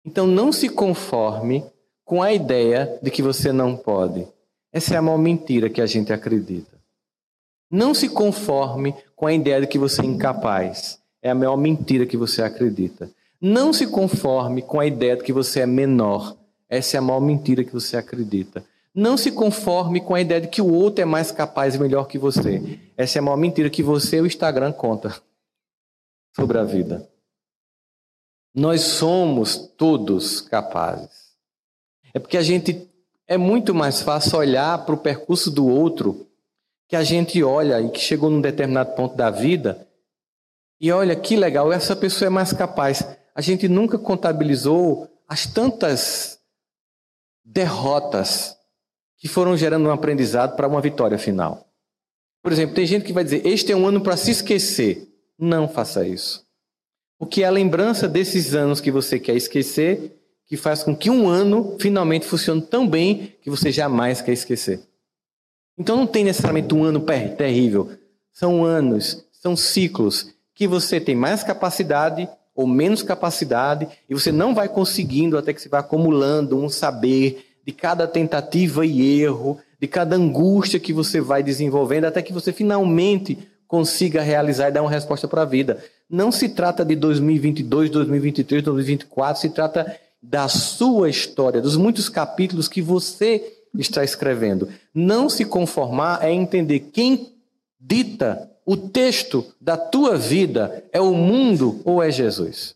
[0.05, 1.63] Então não se conforme
[2.07, 4.25] com a ideia de que você não pode.
[4.71, 6.77] Essa é a maior mentira que a gente acredita.
[7.69, 10.99] Não se conforme com a ideia de que você é incapaz.
[11.21, 13.11] é a maior mentira que você acredita.
[13.41, 16.37] Não se conforme com a ideia de que você é menor.
[16.69, 18.63] Essa é a maior mentira que você acredita.
[18.95, 22.07] Não se conforme com a ideia de que o outro é mais capaz e melhor
[22.07, 22.79] que você.
[22.95, 25.13] Essa é a maior mentira que você e o Instagram conta
[26.33, 27.05] sobre a vida.
[28.55, 31.26] Nós somos todos capazes.
[32.13, 32.89] É porque a gente
[33.27, 36.27] é muito mais fácil olhar para o percurso do outro
[36.87, 39.87] que a gente olha e que chegou num determinado ponto da vida
[40.79, 43.03] e olha que legal, essa pessoa é mais capaz.
[43.33, 46.39] A gente nunca contabilizou as tantas
[47.43, 48.55] derrotas
[49.17, 51.67] que foram gerando um aprendizado para uma vitória final.
[52.43, 55.07] Por exemplo, tem gente que vai dizer: Este é um ano para se esquecer.
[55.37, 56.45] Não faça isso.
[57.17, 60.16] Porque é a lembrança desses anos que você quer esquecer
[60.47, 64.79] que faz com que um ano finalmente funcione tão bem que você jamais quer esquecer.
[65.77, 67.03] Então não tem necessariamente um ano
[67.37, 67.91] terrível.
[68.33, 74.55] São anos, são ciclos que você tem mais capacidade ou menos capacidade e você não
[74.55, 79.87] vai conseguindo até que você vai acumulando um saber de cada tentativa e erro, de
[79.87, 84.89] cada angústia que você vai desenvolvendo até que você finalmente consiga realizar e dar uma
[84.89, 85.83] resposta para a vida.
[86.09, 92.67] Não se trata de 2022, 2023, 2024, se trata da sua história, dos muitos capítulos
[92.67, 94.69] que você está escrevendo.
[94.93, 97.35] Não se conformar é entender quem
[97.79, 102.75] dita o texto da tua vida é o mundo ou é Jesus.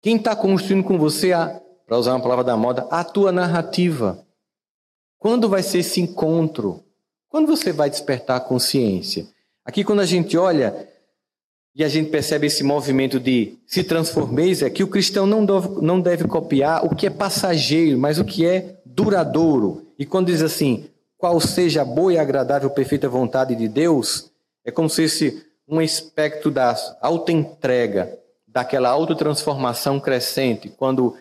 [0.00, 1.32] Quem está construindo com você,
[1.86, 4.24] para usar uma palavra da moda, a tua narrativa.
[5.18, 6.84] Quando vai ser esse encontro?
[7.28, 9.26] Quando você vai despertar a consciência?
[9.64, 10.88] Aqui, quando a gente olha
[11.74, 15.68] e a gente percebe esse movimento de se transformeis, é que o cristão não deve,
[15.82, 19.88] não deve copiar o que é passageiro, mas o que é duradouro.
[19.98, 24.30] E quando diz assim, qual seja a boa e agradável perfeita vontade de Deus,
[24.64, 31.16] é como se esse um aspecto da autoentrega, daquela autotransformação crescente, quando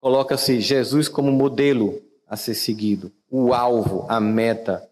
[0.00, 4.88] coloca-se Jesus como modelo a ser seguido, o alvo, a meta.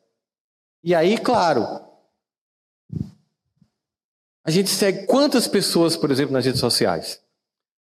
[0.85, 1.67] E aí, claro,
[4.45, 7.21] a gente segue quantas pessoas, por exemplo, nas redes sociais?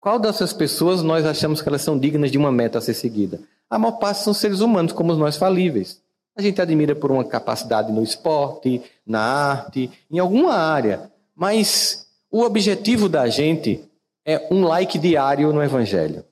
[0.01, 3.41] Qual dessas pessoas nós achamos que elas são dignas de uma meta a ser seguida?
[3.69, 6.01] A maior parte são seres humanos, como nós falíveis.
[6.37, 11.11] A gente admira por uma capacidade no esporte, na arte, em alguma área.
[11.35, 13.83] Mas o objetivo da gente
[14.25, 16.25] é um like diário no Evangelho.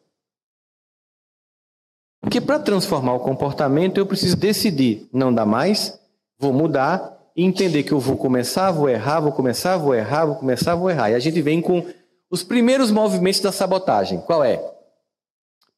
[2.20, 5.98] Porque para transformar o comportamento, eu preciso decidir: não dá mais,
[6.38, 10.36] vou mudar e entender que eu vou começar, vou errar, vou começar, vou errar, vou
[10.36, 11.10] começar, vou errar.
[11.10, 11.86] E a gente vem com
[12.30, 14.20] os primeiros movimentos da sabotagem.
[14.20, 14.62] Qual é?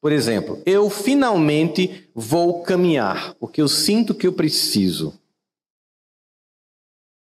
[0.01, 5.13] Por exemplo, eu finalmente vou caminhar, porque eu sinto que eu preciso.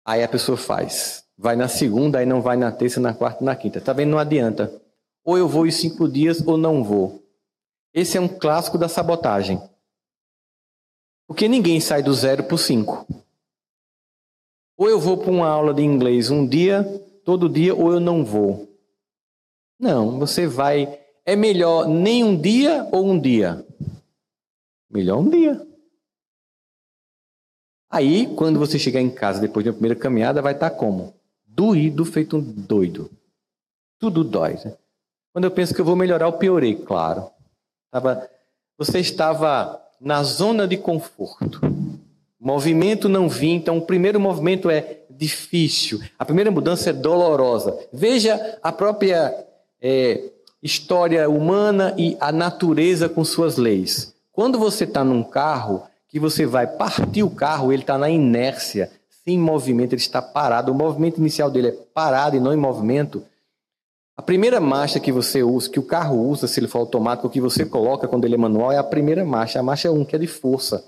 [0.06, 1.26] Aí a pessoa faz.
[1.38, 3.82] Vai na segunda, aí não vai na terça, na quarta, na quinta.
[3.82, 4.12] Tá vendo?
[4.12, 4.72] Não adianta.
[5.24, 7.24] Ou eu vou em cinco dias ou não vou.
[7.94, 9.62] Esse é um clássico da sabotagem.
[11.28, 13.06] Porque ninguém sai do zero para o cinco.
[14.78, 16.84] Ou eu vou para uma aula de inglês um dia,
[17.26, 18.72] todo dia, ou eu não vou.
[19.80, 21.00] Não, você vai.
[21.26, 23.66] É melhor nem um dia ou um dia?
[24.90, 25.68] Melhor um dia.
[27.90, 31.14] Aí, quando você chegar em casa depois da primeira caminhada, vai estar como?
[31.46, 33.10] Doído, feito um doido.
[34.00, 34.54] Tudo dói.
[34.64, 34.78] Né?
[35.34, 37.32] Quando eu penso que eu vou melhorar, eu piorei, claro.
[38.78, 41.60] Você estava na zona de conforto.
[42.40, 47.76] Movimento não vinha, então o primeiro movimento é difícil, a primeira mudança é dolorosa.
[47.92, 49.34] Veja a própria
[49.82, 50.30] é,
[50.62, 54.14] história humana e a natureza com suas leis.
[54.32, 58.92] Quando você está num carro, que você vai partir o carro, ele está na inércia,
[59.26, 60.72] sem movimento, ele está parado.
[60.72, 63.24] O movimento inicial dele é parado e não em movimento.
[64.16, 67.42] A primeira marcha que você usa, que o carro usa, se ele for automático, que
[67.42, 69.60] você coloca quando ele é manual, é a primeira marcha.
[69.60, 70.86] A marcha 1, que é de força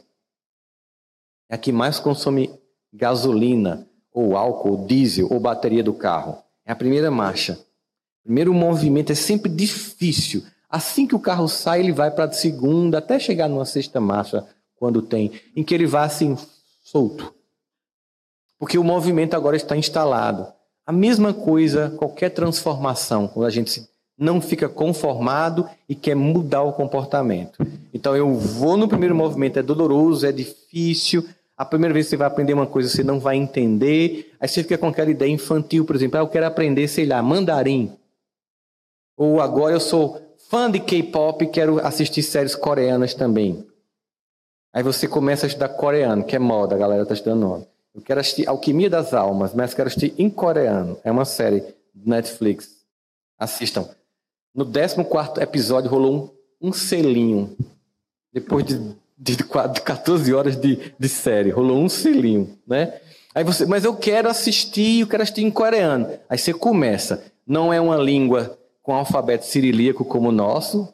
[1.49, 2.51] é a que mais consome
[2.93, 6.37] gasolina, ou álcool, diesel, ou bateria do carro.
[6.65, 7.53] É a primeira marcha.
[8.21, 10.43] O primeiro movimento é sempre difícil.
[10.69, 14.45] Assim que o carro sai, ele vai para a segunda, até chegar numa sexta marcha,
[14.75, 16.37] quando tem, em que ele vai assim,
[16.83, 17.33] solto.
[18.57, 20.47] Porque o movimento agora está instalado.
[20.85, 26.73] A mesma coisa, qualquer transformação, quando a gente não fica conformado e quer mudar o
[26.73, 27.65] comportamento.
[27.93, 31.25] Então eu vou no primeiro movimento, é doloroso, é difícil,
[31.59, 34.33] a primeira vez que você vai aprender uma coisa, você não vai entender.
[34.39, 37.21] Aí você fica com aquela ideia infantil, por exemplo, ah, eu quero aprender, sei lá,
[37.21, 37.97] mandarim.
[39.17, 43.67] Ou agora eu sou fã de K-pop e quero assistir séries coreanas também.
[44.73, 47.67] Aí você começa a estudar coreano, que é moda, a galera está estudando moda.
[47.93, 50.97] Eu quero assistir Alquimia das Almas, mas quero assistir em coreano.
[51.03, 51.59] É uma série
[51.93, 52.85] do Netflix.
[53.37, 53.85] Assistam.
[54.55, 57.57] No 14 episódio rolou um, um selinho.
[58.31, 62.93] Depois de, de, de 14 horas de, de série, rolou um selinho, né?
[63.35, 66.07] Aí você, mas eu quero assistir, eu quero assistir em coreano.
[66.29, 67.23] Aí você começa.
[67.45, 70.91] Não é uma língua com alfabeto cirílico como o nosso,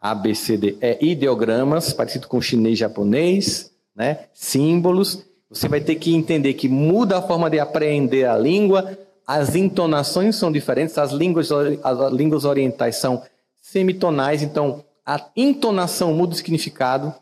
[0.00, 4.20] A, B, C, D, é ideogramas, parecido com chinês japonês, né?
[4.32, 5.24] símbolos.
[5.50, 10.36] Você vai ter que entender que muda a forma de aprender a língua, as entonações
[10.36, 13.22] são diferentes, as línguas, as línguas orientais são
[13.60, 17.14] semitonais, então a entonação muda o significado.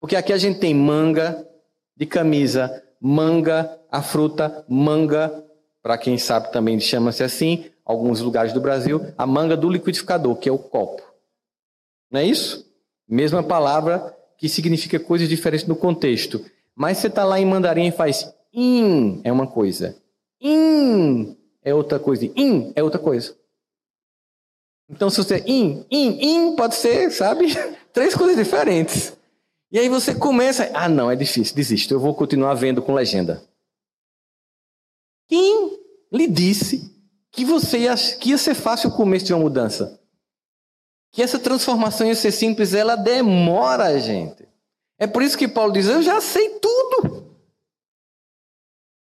[0.00, 1.46] Porque aqui a gente tem manga
[1.96, 5.44] de camisa, manga, a fruta, manga,
[5.82, 10.48] para quem sabe também chama-se assim, alguns lugares do Brasil, a manga do liquidificador, que
[10.48, 11.02] é o copo.
[12.10, 12.66] Não é isso?
[13.08, 16.44] Mesma palavra que significa coisas diferentes no contexto.
[16.74, 19.96] Mas você está lá em mandarim e faz in é uma coisa,
[20.40, 23.36] in é outra coisa, in é outra coisa.
[24.88, 27.46] Então, se você in, in, in, pode ser, sabe?
[27.92, 29.17] Três coisas diferentes.
[29.70, 33.42] E aí você começa, ah, não, é difícil, desisto, eu vou continuar vendo com legenda.
[35.28, 35.78] Quem
[36.10, 36.90] lhe disse
[37.30, 40.00] que você ia, que ia ser fácil o começo de uma mudança.
[41.12, 44.48] Que essa transformação ia ser simples, ela demora, gente.
[44.98, 47.28] É por isso que Paulo diz: Eu já sei tudo.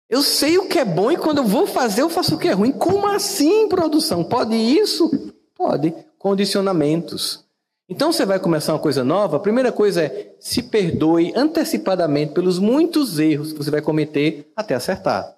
[0.09, 2.49] Eu sei o que é bom e quando eu vou fazer, eu faço o que
[2.49, 2.71] é ruim.
[2.71, 4.23] Como assim, produção?
[4.23, 5.09] Pode isso?
[5.55, 5.93] Pode.
[6.19, 7.45] Condicionamentos.
[7.91, 9.37] Então você vai começar uma coisa nova.
[9.37, 14.73] A primeira coisa é se perdoe antecipadamente pelos muitos erros que você vai cometer até
[14.73, 15.37] acertar.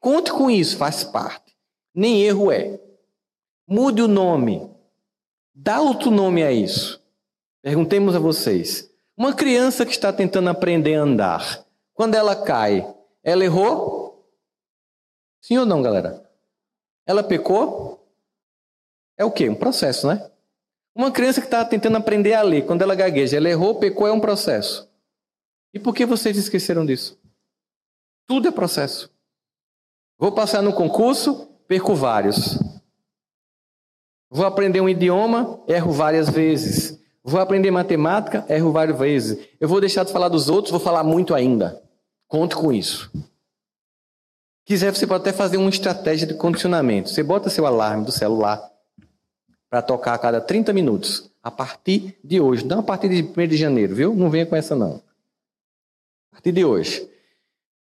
[0.00, 1.52] Conte com isso, faz parte
[1.94, 2.80] nem erro é.
[3.66, 4.70] Mude o nome.
[5.54, 7.02] Dá outro nome a isso.
[7.62, 8.90] Perguntemos a vocês.
[9.16, 14.26] Uma criança que está tentando aprender a andar, quando ela cai, ela errou?
[15.40, 16.28] Sim ou não, galera?
[17.06, 18.08] Ela pecou?
[19.18, 19.48] É o quê?
[19.48, 20.31] Um processo, né?
[20.94, 24.12] Uma criança que está tentando aprender a ler, quando ela gagueja, ela errou, pecou, é
[24.12, 24.90] um processo.
[25.72, 27.18] E por que vocês esqueceram disso?
[28.26, 29.10] Tudo é processo.
[30.18, 32.58] Vou passar no concurso, perco vários.
[34.30, 36.98] Vou aprender um idioma, erro várias vezes.
[37.24, 39.48] Vou aprender matemática, erro várias vezes.
[39.58, 41.82] Eu vou deixar de falar dos outros, vou falar muito ainda.
[42.28, 43.10] Conte com isso.
[44.64, 47.10] Quiser, você pode até fazer uma estratégia de condicionamento.
[47.10, 48.71] Você bota seu alarme do celular
[49.72, 51.30] para tocar a cada 30 minutos.
[51.42, 52.62] A partir de hoje.
[52.62, 54.14] Não a partir de 1 de janeiro, viu?
[54.14, 55.00] Não venha com essa, não.
[56.30, 57.08] A partir de hoje.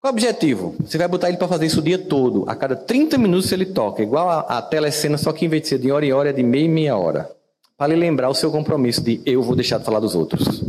[0.00, 0.76] Qual o objetivo?
[0.78, 2.48] Você vai botar ele para fazer isso o dia todo.
[2.48, 5.68] A cada 30 minutos ele toca, igual a, a telecena, só que em vez de
[5.70, 7.28] ser de hora em hora, é de meia e meia hora.
[7.76, 10.62] Para lhe lembrar o seu compromisso de eu vou deixar de falar dos outros.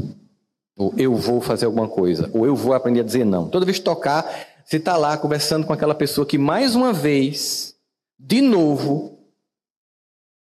[0.76, 2.28] Ou eu vou fazer alguma coisa.
[2.34, 3.47] Ou eu vou aprender a dizer não.
[3.47, 4.26] Toda vez que tocar,
[4.65, 7.76] você está lá conversando com aquela pessoa que mais uma vez,
[8.17, 9.12] de novo,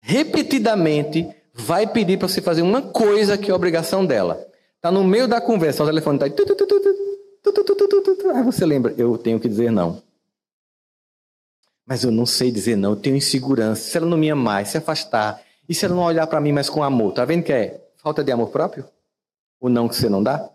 [0.06, 4.46] repetidamente, vai pedir para você fazer uma coisa que é obrigação dela.
[4.76, 6.44] Está no meio da conversa, o telefone está
[8.36, 10.04] Aí você lembra, eu tenho que dizer não.
[11.86, 13.82] Mas eu não sei dizer não, eu tenho insegurança.
[13.82, 16.70] Se ela não me amar, se afastar, e se ela não olhar para mim mais
[16.70, 18.86] com amor, tá vendo que é falta de amor próprio?
[19.60, 20.50] O não que você não dá?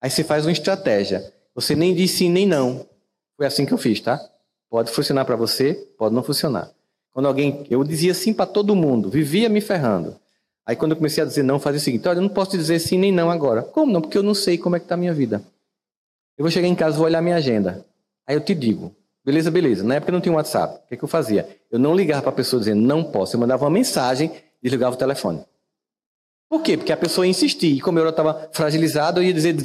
[0.00, 1.30] Aí você faz uma estratégia.
[1.54, 2.86] Você nem disse sim nem não.
[3.36, 4.18] Foi assim que eu fiz, tá?
[4.70, 6.70] Pode funcionar para você, pode não funcionar.
[7.18, 10.14] Quando alguém, eu dizia sim para todo mundo, vivia me ferrando.
[10.64, 12.78] Aí quando eu comecei a dizer não, fazia o seguinte: olha, eu não posso dizer
[12.78, 13.60] sim nem não agora.
[13.60, 14.00] Como não?
[14.00, 15.42] Porque eu não sei como é que está a minha vida.
[16.38, 17.84] Eu vou chegar em casa, vou olhar minha agenda.
[18.24, 19.82] Aí eu te digo, beleza, beleza.
[19.82, 20.76] Na época não tinha WhatsApp.
[20.76, 21.48] O que, é que eu fazia?
[21.68, 23.34] Eu não ligava para a pessoa dizendo não posso.
[23.34, 24.30] Eu mandava uma mensagem
[24.62, 25.40] e desligava o telefone.
[26.48, 26.76] Por quê?
[26.76, 27.74] Porque a pessoa insistia.
[27.74, 29.56] E como eu estava fragilizado, eu ia dizer,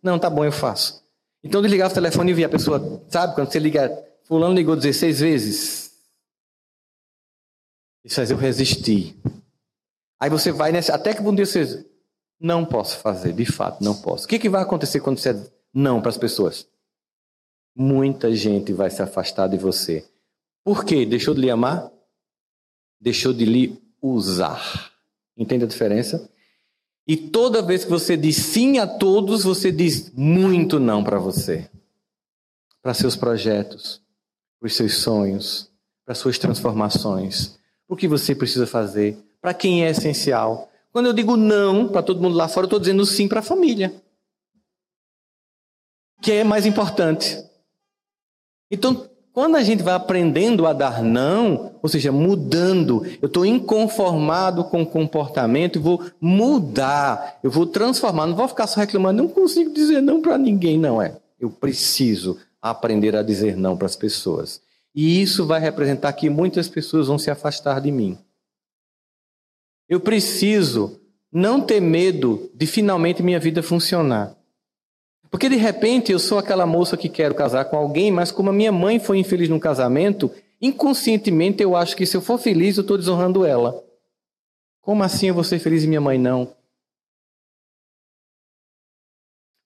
[0.00, 1.02] não, tá bom, eu faço.
[1.42, 4.76] Então eu desligava o telefone e via a pessoa, sabe, quando você liga, fulano ligou
[4.76, 5.89] 16 vezes.
[8.04, 9.16] Isso faz eu resistir.
[10.18, 11.86] Aí você vai nessa, até que um dia você
[12.38, 14.24] não posso fazer, de fato, não posso.
[14.24, 15.34] O que, que vai acontecer quando você
[15.72, 16.68] não para as pessoas.
[17.74, 20.04] Muita gente vai se afastar de você.
[20.64, 21.06] Por quê?
[21.06, 21.90] Deixou de lhe amar?
[23.00, 24.92] Deixou de lhe usar.
[25.36, 26.28] Entende a diferença?
[27.06, 31.70] E toda vez que você diz sim a todos, você diz muito não para você.
[32.82, 34.02] Para seus projetos,
[34.58, 35.70] para os seus sonhos,
[36.04, 37.58] para suas transformações.
[37.90, 39.18] O que você precisa fazer?
[39.42, 40.70] Para quem é essencial?
[40.90, 43.42] Quando eu digo não para todo mundo lá fora, eu estou dizendo sim para a
[43.42, 43.92] família
[46.20, 47.42] que é mais importante.
[48.70, 54.64] Então, quando a gente vai aprendendo a dar não, ou seja, mudando, eu estou inconformado
[54.64, 59.28] com o comportamento e vou mudar, eu vou transformar, não vou ficar só reclamando, não
[59.28, 61.16] consigo dizer não para ninguém, não é.
[61.38, 64.60] Eu preciso aprender a dizer não para as pessoas.
[64.94, 68.18] E isso vai representar que muitas pessoas vão se afastar de mim.
[69.88, 71.00] Eu preciso
[71.32, 74.36] não ter medo de finalmente minha vida funcionar.
[75.30, 78.52] Porque de repente eu sou aquela moça que quero casar com alguém, mas como a
[78.52, 80.30] minha mãe foi infeliz no casamento,
[80.60, 83.80] inconscientemente eu acho que se eu for feliz eu estou desonrando ela.
[84.80, 86.52] Como assim eu vou ser feliz e minha mãe não?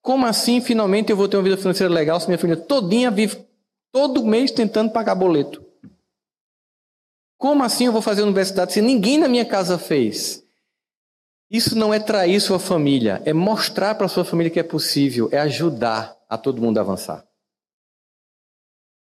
[0.02, 3.38] Como assim finalmente eu vou ter uma vida financeira legal se minha família todinha vive
[3.94, 5.64] todo mês tentando pagar boleto?
[7.38, 10.44] Como assim eu vou fazer universidade se ninguém na minha casa fez?
[11.48, 15.38] Isso não é trair sua família, é mostrar para sua família que é possível, é
[15.38, 17.24] ajudar a todo mundo a avançar.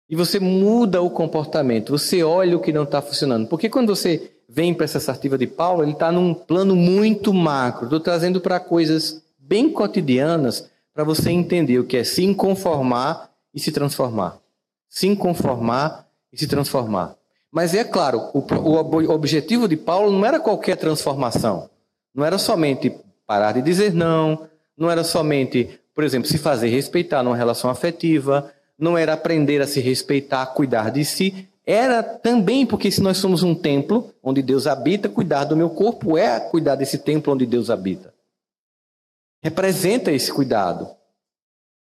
[0.10, 3.48] E você muda o comportamento, você olha o que não está funcionando.
[3.48, 7.86] Porque quando você vem para essa assertiva de Paulo, ele está num plano muito macro.
[7.86, 13.60] Estou trazendo para coisas bem cotidianas para você entender o que é se conformar e
[13.60, 14.45] se transformar.
[14.96, 17.18] Se conformar e se transformar.
[17.52, 21.70] Mas é claro, o, o objetivo de Paulo não era qualquer transformação.
[22.14, 27.22] Não era somente parar de dizer não, não era somente, por exemplo, se fazer respeitar
[27.24, 32.90] numa relação afetiva, não era aprender a se respeitar, cuidar de si, era também porque
[32.90, 37.00] se nós somos um templo onde Deus habita, cuidar do meu corpo é cuidar desse
[37.00, 38.14] templo onde Deus habita.
[39.44, 40.88] Representa esse cuidado.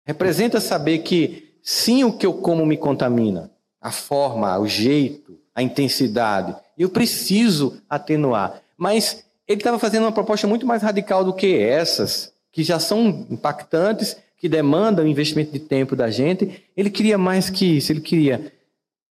[0.06, 3.52] Representa saber que sim, o que eu como me contamina,
[3.82, 6.56] a forma, o jeito, a intensidade.
[6.78, 8.62] Eu preciso atenuar.
[8.78, 13.26] Mas ele estava fazendo uma proposta muito mais radical do que essas, que já são
[13.30, 16.64] impactantes, que demandam investimento de tempo da gente.
[16.78, 18.54] Ele queria mais que isso, ele queria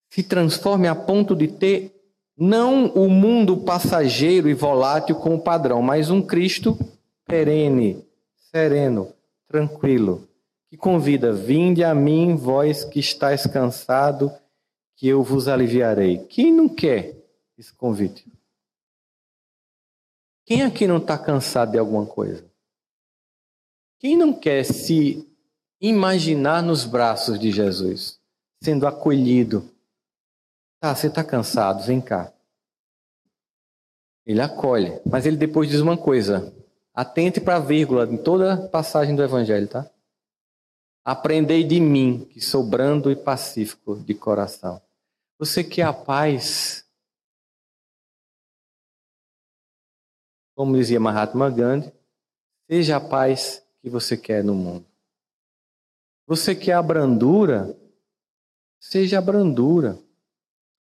[0.09, 1.91] se transforme a ponto de ter
[2.37, 6.77] não o mundo passageiro e volátil como padrão, mas um Cristo
[7.25, 7.97] perene,
[8.51, 9.09] sereno,
[9.47, 10.27] tranquilo,
[10.73, 14.33] que convida: Vinde a mim, vós que estáis cansado,
[14.95, 16.25] que eu vos aliviarei.
[16.25, 17.15] Quem não quer
[17.55, 18.25] esse convite?
[20.43, 22.43] Quem aqui não está cansado de alguma coisa?
[23.99, 25.29] Quem não quer se
[25.79, 28.19] imaginar nos braços de Jesus,
[28.59, 29.69] sendo acolhido?
[30.79, 32.33] Tá, você está cansado, vem cá.
[34.25, 36.51] Ele acolhe, mas ele depois diz uma coisa.
[36.95, 39.92] Atente para a vírgula em toda a passagem do Evangelho, tá?
[41.05, 44.81] Aprendei de mim, que sou brando e pacífico de coração.
[45.37, 46.83] Você quer a paz
[50.55, 51.91] Como dizia Mahatma Gandhi,
[52.69, 54.85] seja a paz que você quer no mundo.
[56.27, 57.75] Você quer a brandura?
[58.79, 59.97] Seja a brandura.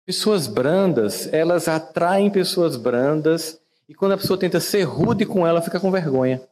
[0.05, 5.61] Pessoas brandas, elas atraem pessoas brandas e quando a pessoa tenta ser rude com ela,
[5.61, 6.45] fica com vergonha.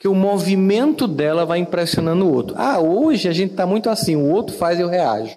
[0.00, 2.56] Porque o movimento dela vai impressionando o outro.
[2.56, 5.36] Ah, hoje a gente está muito assim, o outro faz e eu reajo.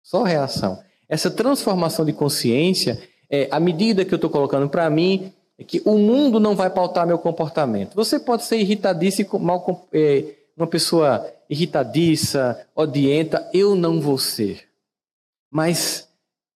[0.00, 0.78] Só reação.
[1.08, 5.82] Essa transformação de consciência é, a medida que eu estou colocando para mim é que
[5.84, 7.96] o mundo não vai pautar meu comportamento.
[7.96, 14.68] Você pode ser irritadiça e mal, é, uma pessoa irritadiça, odienta, eu não vou ser.
[15.50, 16.08] Mas,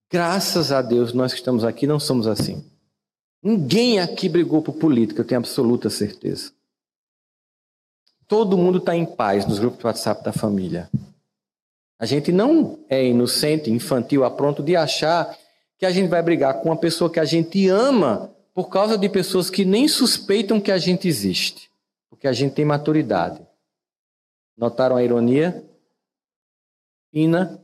[0.09, 2.65] graças a Deus, nós que estamos aqui não somos assim.
[3.43, 6.53] Ninguém aqui brigou por política, eu tenho absoluta certeza.
[8.33, 10.89] Todo mundo está em paz nos grupos de WhatsApp da família.
[11.99, 15.37] A gente não é inocente, infantil, a pronto de achar
[15.77, 19.07] que a gente vai brigar com uma pessoa que a gente ama por causa de
[19.07, 21.71] pessoas que nem suspeitam que a gente existe,
[22.09, 23.47] porque a gente tem maturidade.
[24.57, 25.63] Notaram a ironia?
[27.11, 27.61] Fina.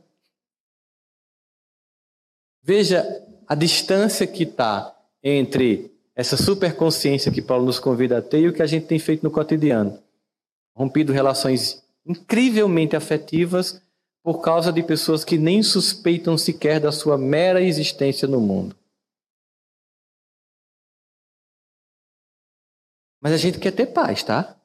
[2.61, 8.47] Veja a distância que está entre essa superconsciência que Paulo nos convida a ter e
[8.49, 9.99] o que a gente tem feito no cotidiano.
[10.79, 13.81] Rompido relações incrivelmente afetivas
[14.23, 18.73] por causa de pessoas que nem suspeitam sequer da sua mera existência no mundo.
[23.21, 24.55] Mas a gente quer ter paz, tá?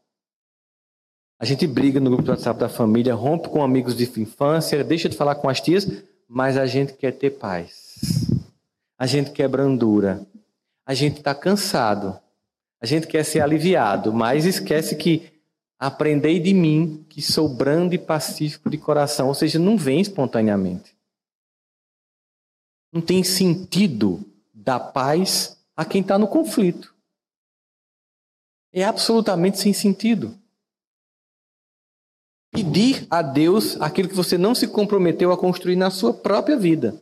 [1.41, 5.09] A gente briga no grupo do WhatsApp da família, rompe com amigos de infância, deixa
[5.09, 5.85] de falar com as tias,
[6.29, 8.31] mas a gente quer ter paz.
[8.97, 10.25] A gente quer brandura.
[10.87, 12.17] A gente está cansado.
[12.81, 15.34] A gente quer ser aliviado, mas esquece que
[15.85, 19.29] Aprendei de mim, que sou brando e pacífico de coração.
[19.29, 20.97] Ou seja, não vem espontaneamente.
[22.91, 24.25] Não tem sentido
[24.55, 26.95] dar paz a quem está no conflito.
[28.73, 30.35] É absolutamente sem sentido.
[32.51, 36.99] Pedir a Deus aquilo que você não se comprometeu a construir na sua própria vida.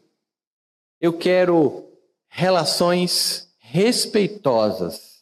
[1.00, 1.88] Eu quero
[2.28, 5.12] relações respeitosas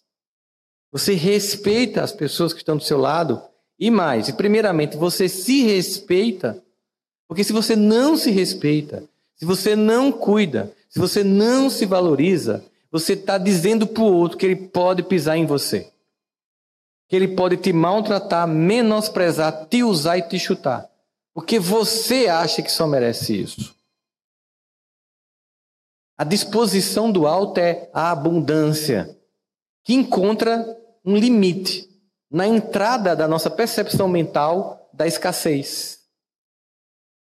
[0.92, 3.40] você respeita as pessoas que estão do seu lado
[3.80, 6.62] E mais, e primeiramente, você se respeita,
[7.26, 9.02] porque se você não se respeita,
[9.34, 12.62] se você não cuida, se você não se valoriza,
[12.92, 15.90] você está dizendo para o outro que ele pode pisar em você.
[17.08, 20.86] Que ele pode te maltratar, menosprezar, te usar e te chutar.
[21.32, 23.74] Porque você acha que só merece isso.
[26.18, 29.16] A disposição do alto é a abundância,
[29.82, 30.66] que encontra
[31.02, 31.89] um limite
[32.30, 36.00] na entrada da nossa percepção mental da escassez.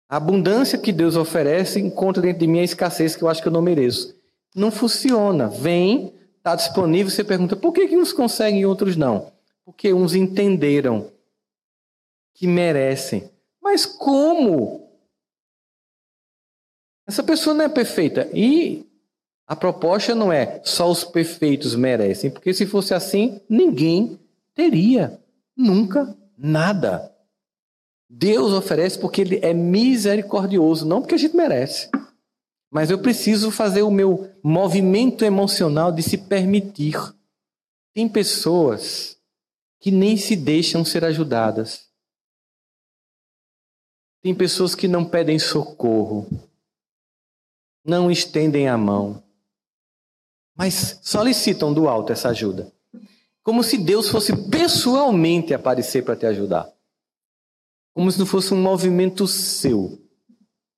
[0.07, 3.47] A abundância que Deus oferece encontra dentro de mim a escassez que eu acho que
[3.47, 4.15] eu não mereço.
[4.55, 5.47] Não funciona.
[5.47, 9.31] Vem, está disponível, você pergunta por que, que uns conseguem e outros não?
[9.65, 11.11] Porque uns entenderam
[12.33, 13.29] que merecem.
[13.61, 14.89] Mas como?
[17.07, 18.29] Essa pessoa não é perfeita.
[18.33, 18.85] E
[19.47, 24.19] a proposta não é só os perfeitos merecem, porque se fosse assim, ninguém
[24.59, 25.23] teria
[25.55, 27.15] nunca nada.
[28.09, 31.89] Deus oferece porque Ele é misericordioso, não porque a gente merece.
[32.69, 36.95] Mas eu preciso fazer o meu movimento emocional de se permitir.
[37.93, 39.17] Tem pessoas
[39.79, 41.87] que nem se deixam ser ajudadas.
[44.21, 46.27] Tem pessoas que não pedem socorro,
[47.85, 49.23] não estendem a mão,
[50.53, 52.69] mas solicitam do alto essa ajuda.
[53.49, 56.71] Como se Deus fosse pessoalmente aparecer para te ajudar.
[57.95, 59.99] Como se não fosse um movimento seu,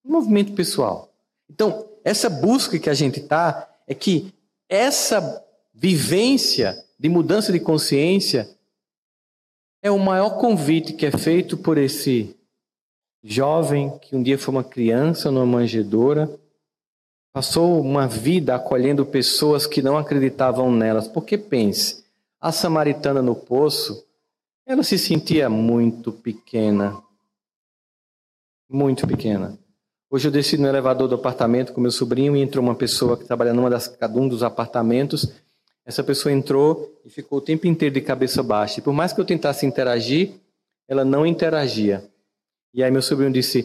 [0.06, 1.14] um movimento pessoal.
[1.50, 4.34] Então, essa busca que a gente está é que
[4.70, 8.50] essa vivência de mudança de consciência
[9.84, 12.34] é o maior convite que é feito por esse
[13.22, 16.40] jovem que um dia foi uma criança numa manjedoura,
[17.34, 21.06] passou uma vida acolhendo pessoas que não acreditavam nelas.
[21.06, 22.01] Porque pense,
[22.42, 24.04] a samaritana no poço
[24.66, 27.02] ela se sentia muito pequena.
[28.70, 29.58] Muito pequena.
[30.10, 33.26] Hoje eu desci no elevador do apartamento com meu sobrinho e entrou uma pessoa que
[33.26, 35.32] trabalha numa das, um dos apartamentos.
[35.86, 38.80] Essa pessoa entrou e ficou o tempo inteiro de cabeça baixa.
[38.80, 40.34] E por mais que eu tentasse interagir,
[40.88, 42.10] ela não interagia.
[42.74, 43.64] E aí meu sobrinho disse: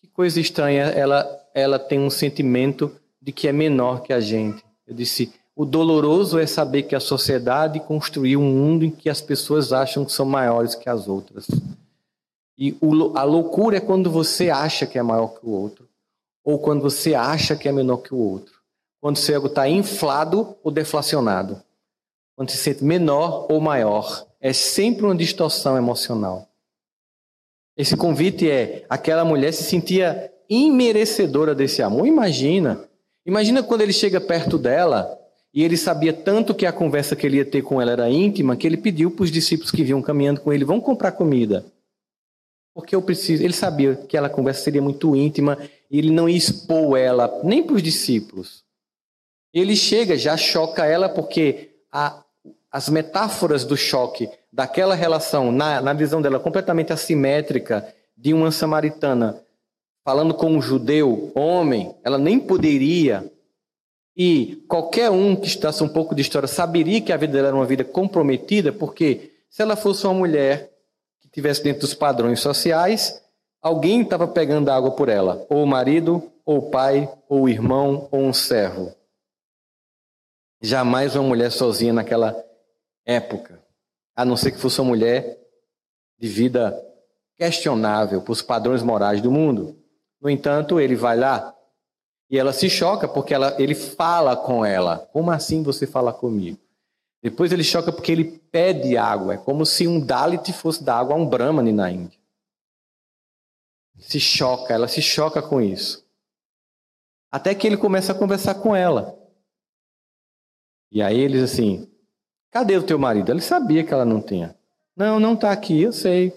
[0.00, 4.64] Que coisa estranha, ela, ela tem um sentimento de que é menor que a gente.
[4.86, 9.20] Eu disse: o doloroso é saber que a sociedade construiu um mundo em que as
[9.20, 11.46] pessoas acham que são maiores que as outras.
[12.58, 12.76] E
[13.14, 15.88] a loucura é quando você acha que é maior que o outro,
[16.44, 18.54] ou quando você acha que é menor que o outro.
[19.00, 21.62] Quando seu ego está inflado ou deflacionado.
[22.34, 24.26] Quando se sente menor ou maior.
[24.40, 26.48] É sempre uma distorção emocional.
[27.76, 32.06] Esse convite é: aquela mulher se sentia imerecedora desse amor.
[32.06, 32.82] Imagina.
[33.26, 35.18] Imagina quando ele chega perto dela
[35.54, 38.56] e ele sabia tanto que a conversa que ele ia ter com ela era íntima,
[38.56, 41.64] que ele pediu para os discípulos que vinham caminhando com ele: vão comprar comida.
[42.74, 43.44] Porque eu preciso.
[43.44, 45.56] Ele sabia que aquela conversa seria muito íntima
[45.88, 48.64] e ele não ia expor ela nem para os discípulos.
[49.52, 52.24] Ele chega, já choca ela, porque a,
[52.68, 59.40] as metáforas do choque daquela relação, na, na visão dela completamente assimétrica, de uma samaritana
[60.04, 63.32] falando com um judeu, homem, ela nem poderia
[64.16, 67.56] e qualquer um que estudasse um pouco de história saberia que a vida dela era
[67.56, 70.70] uma vida comprometida, porque se ela fosse uma mulher
[71.20, 73.22] que tivesse dentro dos padrões sociais,
[73.60, 78.08] alguém estava pegando água por ela, ou o marido, ou o pai, ou o irmão,
[78.12, 78.94] ou um servo.
[80.60, 82.36] Jamais uma mulher sozinha naquela
[83.04, 83.60] época,
[84.14, 85.38] a não ser que fosse uma mulher
[86.18, 86.80] de vida
[87.36, 89.76] questionável para os padrões morais do mundo.
[90.20, 91.54] No entanto, ele vai lá,
[92.34, 94.98] e ela se choca porque ela, ele fala com ela.
[95.12, 96.58] Como assim você fala comigo?
[97.22, 99.34] Depois ele choca porque ele pede água.
[99.34, 102.18] É como se um Dalit fosse dar água a um Brahmani na Índia.
[104.00, 106.04] Se choca, ela se choca com isso.
[107.30, 109.16] Até que ele começa a conversar com ela.
[110.90, 111.88] E aí ele diz assim:
[112.50, 113.30] Cadê o teu marido?
[113.30, 114.58] Ele sabia que ela não tinha.
[114.96, 116.32] Não, não está aqui, eu sei.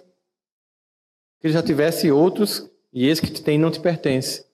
[1.39, 4.46] Que ele já tivesse outros e esse que te tem não te pertence.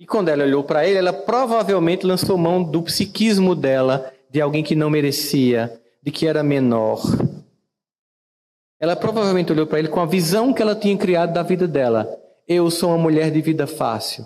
[0.00, 4.62] E quando ela olhou para ele, ela provavelmente lançou mão do psiquismo dela, de alguém
[4.62, 7.00] que não merecia, de que era menor.
[8.78, 12.08] Ela provavelmente olhou para ele com a visão que ela tinha criado da vida dela.
[12.46, 14.24] Eu sou uma mulher de vida fácil.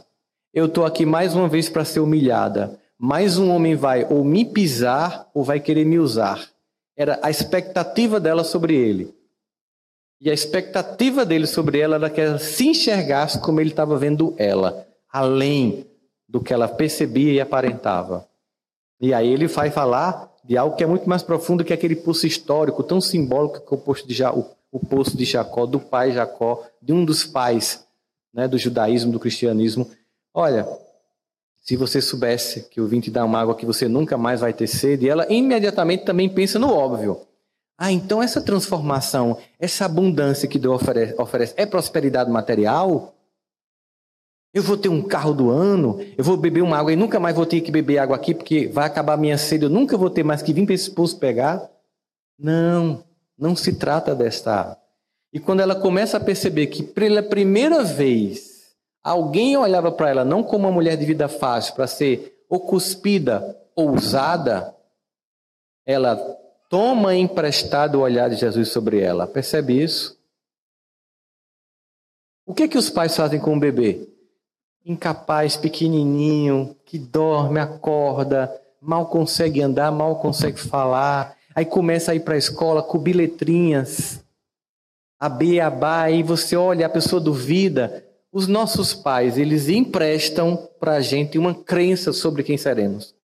[0.52, 2.78] Eu estou aqui mais uma vez para ser humilhada.
[2.98, 6.50] Mais um homem vai ou me pisar ou vai querer me usar.
[6.94, 9.14] Era a expectativa dela sobre ele.
[10.20, 14.34] E a expectativa dele sobre ela era que ela se enxergasse como ele estava vendo
[14.36, 15.86] ela além
[16.28, 18.26] do que ela percebia e aparentava.
[19.00, 22.26] E aí ele vai falar de algo que é muito mais profundo que aquele pulso
[22.26, 25.78] histórico tão simbólico que é o posto de ja, o, o poço de Jacó, do
[25.78, 27.86] pai Jacó, de um dos pais
[28.32, 29.88] né, do judaísmo, do cristianismo.
[30.32, 30.66] Olha,
[31.60, 34.52] se você soubesse que eu vim te dar uma água que você nunca mais vai
[34.52, 37.20] ter sede, ela imediatamente também pensa no óbvio.
[37.76, 43.14] Ah, então essa transformação, essa abundância que Deus oferece, oferece é prosperidade material?
[44.54, 47.34] Eu vou ter um carro do ano, eu vou beber uma água e nunca mais
[47.34, 50.22] vou ter que beber água aqui porque vai acabar minha sede, eu nunca vou ter
[50.22, 51.70] mais que vir para esse poço pegar.
[52.38, 53.02] Não,
[53.38, 54.76] não se trata desta.
[55.32, 60.42] E quando ela começa a perceber que pela primeira vez alguém olhava para ela não
[60.42, 64.76] como uma mulher de vida fácil para ser ou cuspida ou usada,
[65.86, 66.16] ela
[66.68, 69.26] toma emprestado o olhar de Jesus sobre ela.
[69.26, 70.18] Percebe isso?
[72.44, 74.11] O que é que os pais fazem com o bebê?
[74.84, 81.36] Incapaz, pequenininho, que dorme, acorda, mal consegue andar, mal consegue falar.
[81.54, 84.24] Aí começa a ir para a escola com biletrinhas,
[85.20, 88.04] a B, a B, e você olha, a pessoa duvida.
[88.32, 93.14] Os nossos pais, eles emprestam para a gente uma crença sobre quem seremos.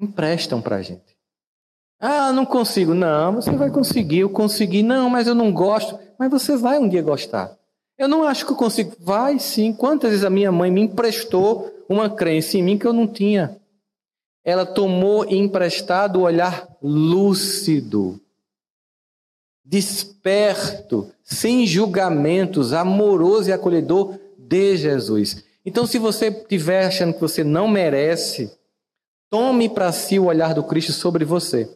[0.00, 1.16] Emprestam para a gente.
[2.00, 2.94] Ah, não consigo.
[2.94, 4.20] Não, você vai conseguir.
[4.20, 4.82] Eu consegui.
[4.82, 5.98] Não, mas eu não gosto.
[6.18, 7.59] Mas você vai um dia gostar.
[8.00, 8.96] Eu não acho que eu consigo.
[8.98, 9.74] Vai sim.
[9.74, 13.60] Quantas vezes a minha mãe me emprestou uma crença em mim que eu não tinha?
[14.42, 18.18] Ela tomou emprestado o olhar lúcido,
[19.62, 25.44] desperto, sem julgamentos, amoroso e acolhedor de Jesus.
[25.62, 28.50] Então, se você estiver achando que você não merece,
[29.28, 31.68] tome para si o olhar do Cristo sobre você.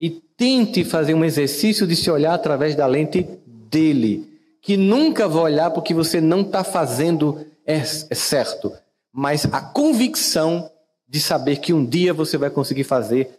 [0.00, 3.28] E tente fazer um exercício de se olhar através da lente
[3.72, 8.72] dele, que nunca vai olhar porque você não está fazendo é, é certo,
[9.10, 10.70] mas a convicção
[11.08, 13.38] de saber que um dia você vai conseguir fazer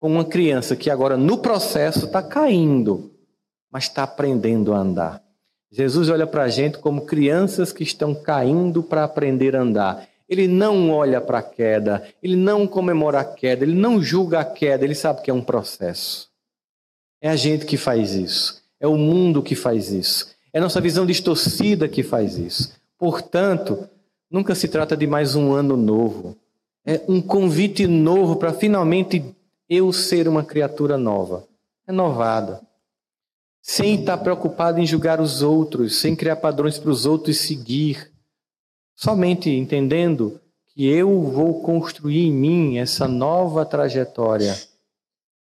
[0.00, 3.10] com uma criança que agora no processo está caindo,
[3.70, 5.22] mas está aprendendo a andar.
[5.70, 10.08] Jesus olha para a gente como crianças que estão caindo para aprender a andar.
[10.28, 14.44] Ele não olha para a queda, ele não comemora a queda, ele não julga a
[14.44, 16.28] queda, ele sabe que é um processo.
[17.20, 18.59] É a gente que faz isso.
[18.80, 20.34] É o mundo que faz isso.
[20.52, 22.72] É nossa visão distorcida que faz isso.
[22.98, 23.88] Portanto,
[24.30, 26.36] nunca se trata de mais um ano novo.
[26.84, 29.22] É um convite novo para finalmente
[29.68, 31.46] eu ser uma criatura nova,
[31.86, 32.60] renovada.
[33.62, 38.10] Sem estar preocupado em julgar os outros, sem criar padrões para os outros seguir.
[38.96, 40.40] Somente entendendo
[40.74, 44.58] que eu vou construir em mim essa nova trajetória,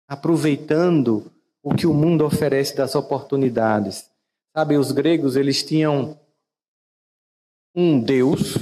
[0.08, 1.32] aproveitando
[1.62, 4.10] o que o mundo oferece das oportunidades.
[4.56, 6.20] Sabe, os gregos, eles tinham
[7.76, 8.56] um deus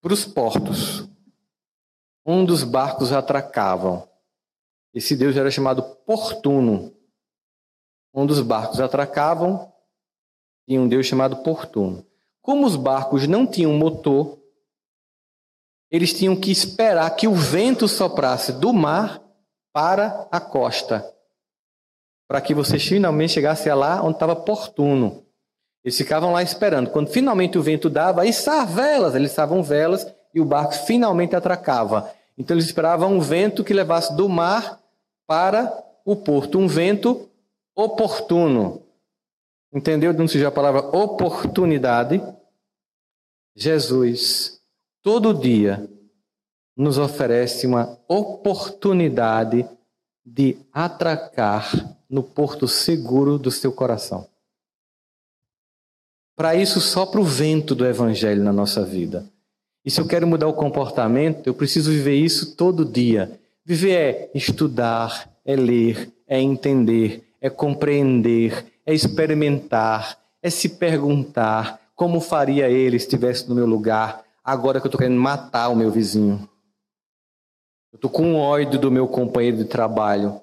[0.00, 1.08] para os portos.
[2.24, 4.08] Um dos barcos atracavam.
[4.92, 6.92] Esse deus era chamado Portuno.
[8.12, 9.72] Um dos barcos atracavam
[10.66, 12.04] e um deus chamado Portuno.
[12.42, 14.38] Como os barcos não tinham motor,
[15.90, 19.22] eles tinham que esperar que o vento soprasse do mar
[19.72, 21.15] para a costa
[22.28, 25.24] para que vocês finalmente chegassem lá onde estava oportuno.
[25.84, 26.90] Eles ficavam lá esperando.
[26.90, 28.30] Quando finalmente o vento dava, aí
[28.68, 32.12] velas, eles estavam velas e o barco finalmente atracava.
[32.36, 34.80] Então eles esperavam um vento que levasse do mar
[35.26, 35.72] para
[36.04, 37.28] o porto, um vento
[37.74, 38.82] oportuno.
[39.72, 42.22] Entendeu de onde surgiu a palavra oportunidade?
[43.54, 44.60] Jesus,
[45.02, 45.88] todo dia,
[46.76, 49.68] nos oferece uma oportunidade
[50.26, 54.26] de atracar no porto seguro do seu coração.
[56.34, 59.24] Para isso, sopra o vento do Evangelho na nossa vida.
[59.84, 63.40] E se eu quero mudar o comportamento, eu preciso viver isso todo dia.
[63.64, 72.20] Viver é estudar, é ler, é entender, é compreender, é experimentar, é se perguntar como
[72.20, 75.90] faria ele se estivesse no meu lugar, agora que eu estou querendo matar o meu
[75.90, 76.46] vizinho.
[77.92, 80.40] Eu estou com ódio do meu companheiro de trabalho.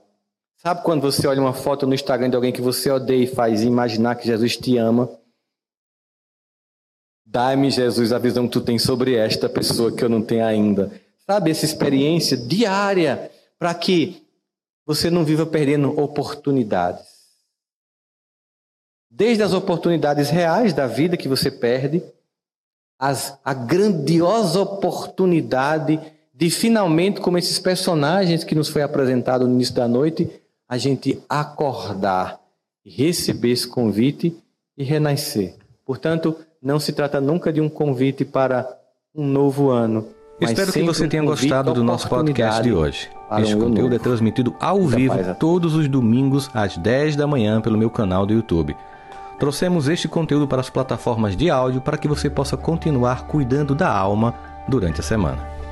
[0.57, 3.63] Sabe quando você olha uma foto no Instagram de alguém que você odeia e faz
[3.63, 5.09] imaginar que Jesus te ama?
[7.25, 10.91] Dá-me, Jesus, a visão que tu tem sobre esta pessoa que eu não tenho ainda.
[11.25, 14.25] Sabe, essa experiência diária para que
[14.85, 17.07] você não viva perdendo oportunidades.
[19.09, 22.03] Desde as oportunidades reais da vida que você perde,
[22.99, 25.99] as, a grandiosa oportunidade
[26.34, 30.29] de finalmente, como esses personagens que nos foi apresentado no início da noite,
[30.67, 32.39] a gente acordar,
[32.84, 34.36] receber esse convite
[34.75, 35.55] e renascer.
[35.86, 38.67] Portanto, não se trata nunca de um convite para
[39.13, 40.07] um novo ano.
[40.41, 43.09] Espero que você tenha gostado do nosso podcast de hoje.
[43.39, 47.89] Este conteúdo é transmitido ao vivo todos os domingos às 10 da manhã pelo meu
[47.89, 48.75] canal do YouTube.
[49.39, 53.89] Trouxemos este conteúdo para as plataformas de áudio para que você possa continuar cuidando da
[53.89, 54.34] alma
[54.67, 55.62] durante a semana.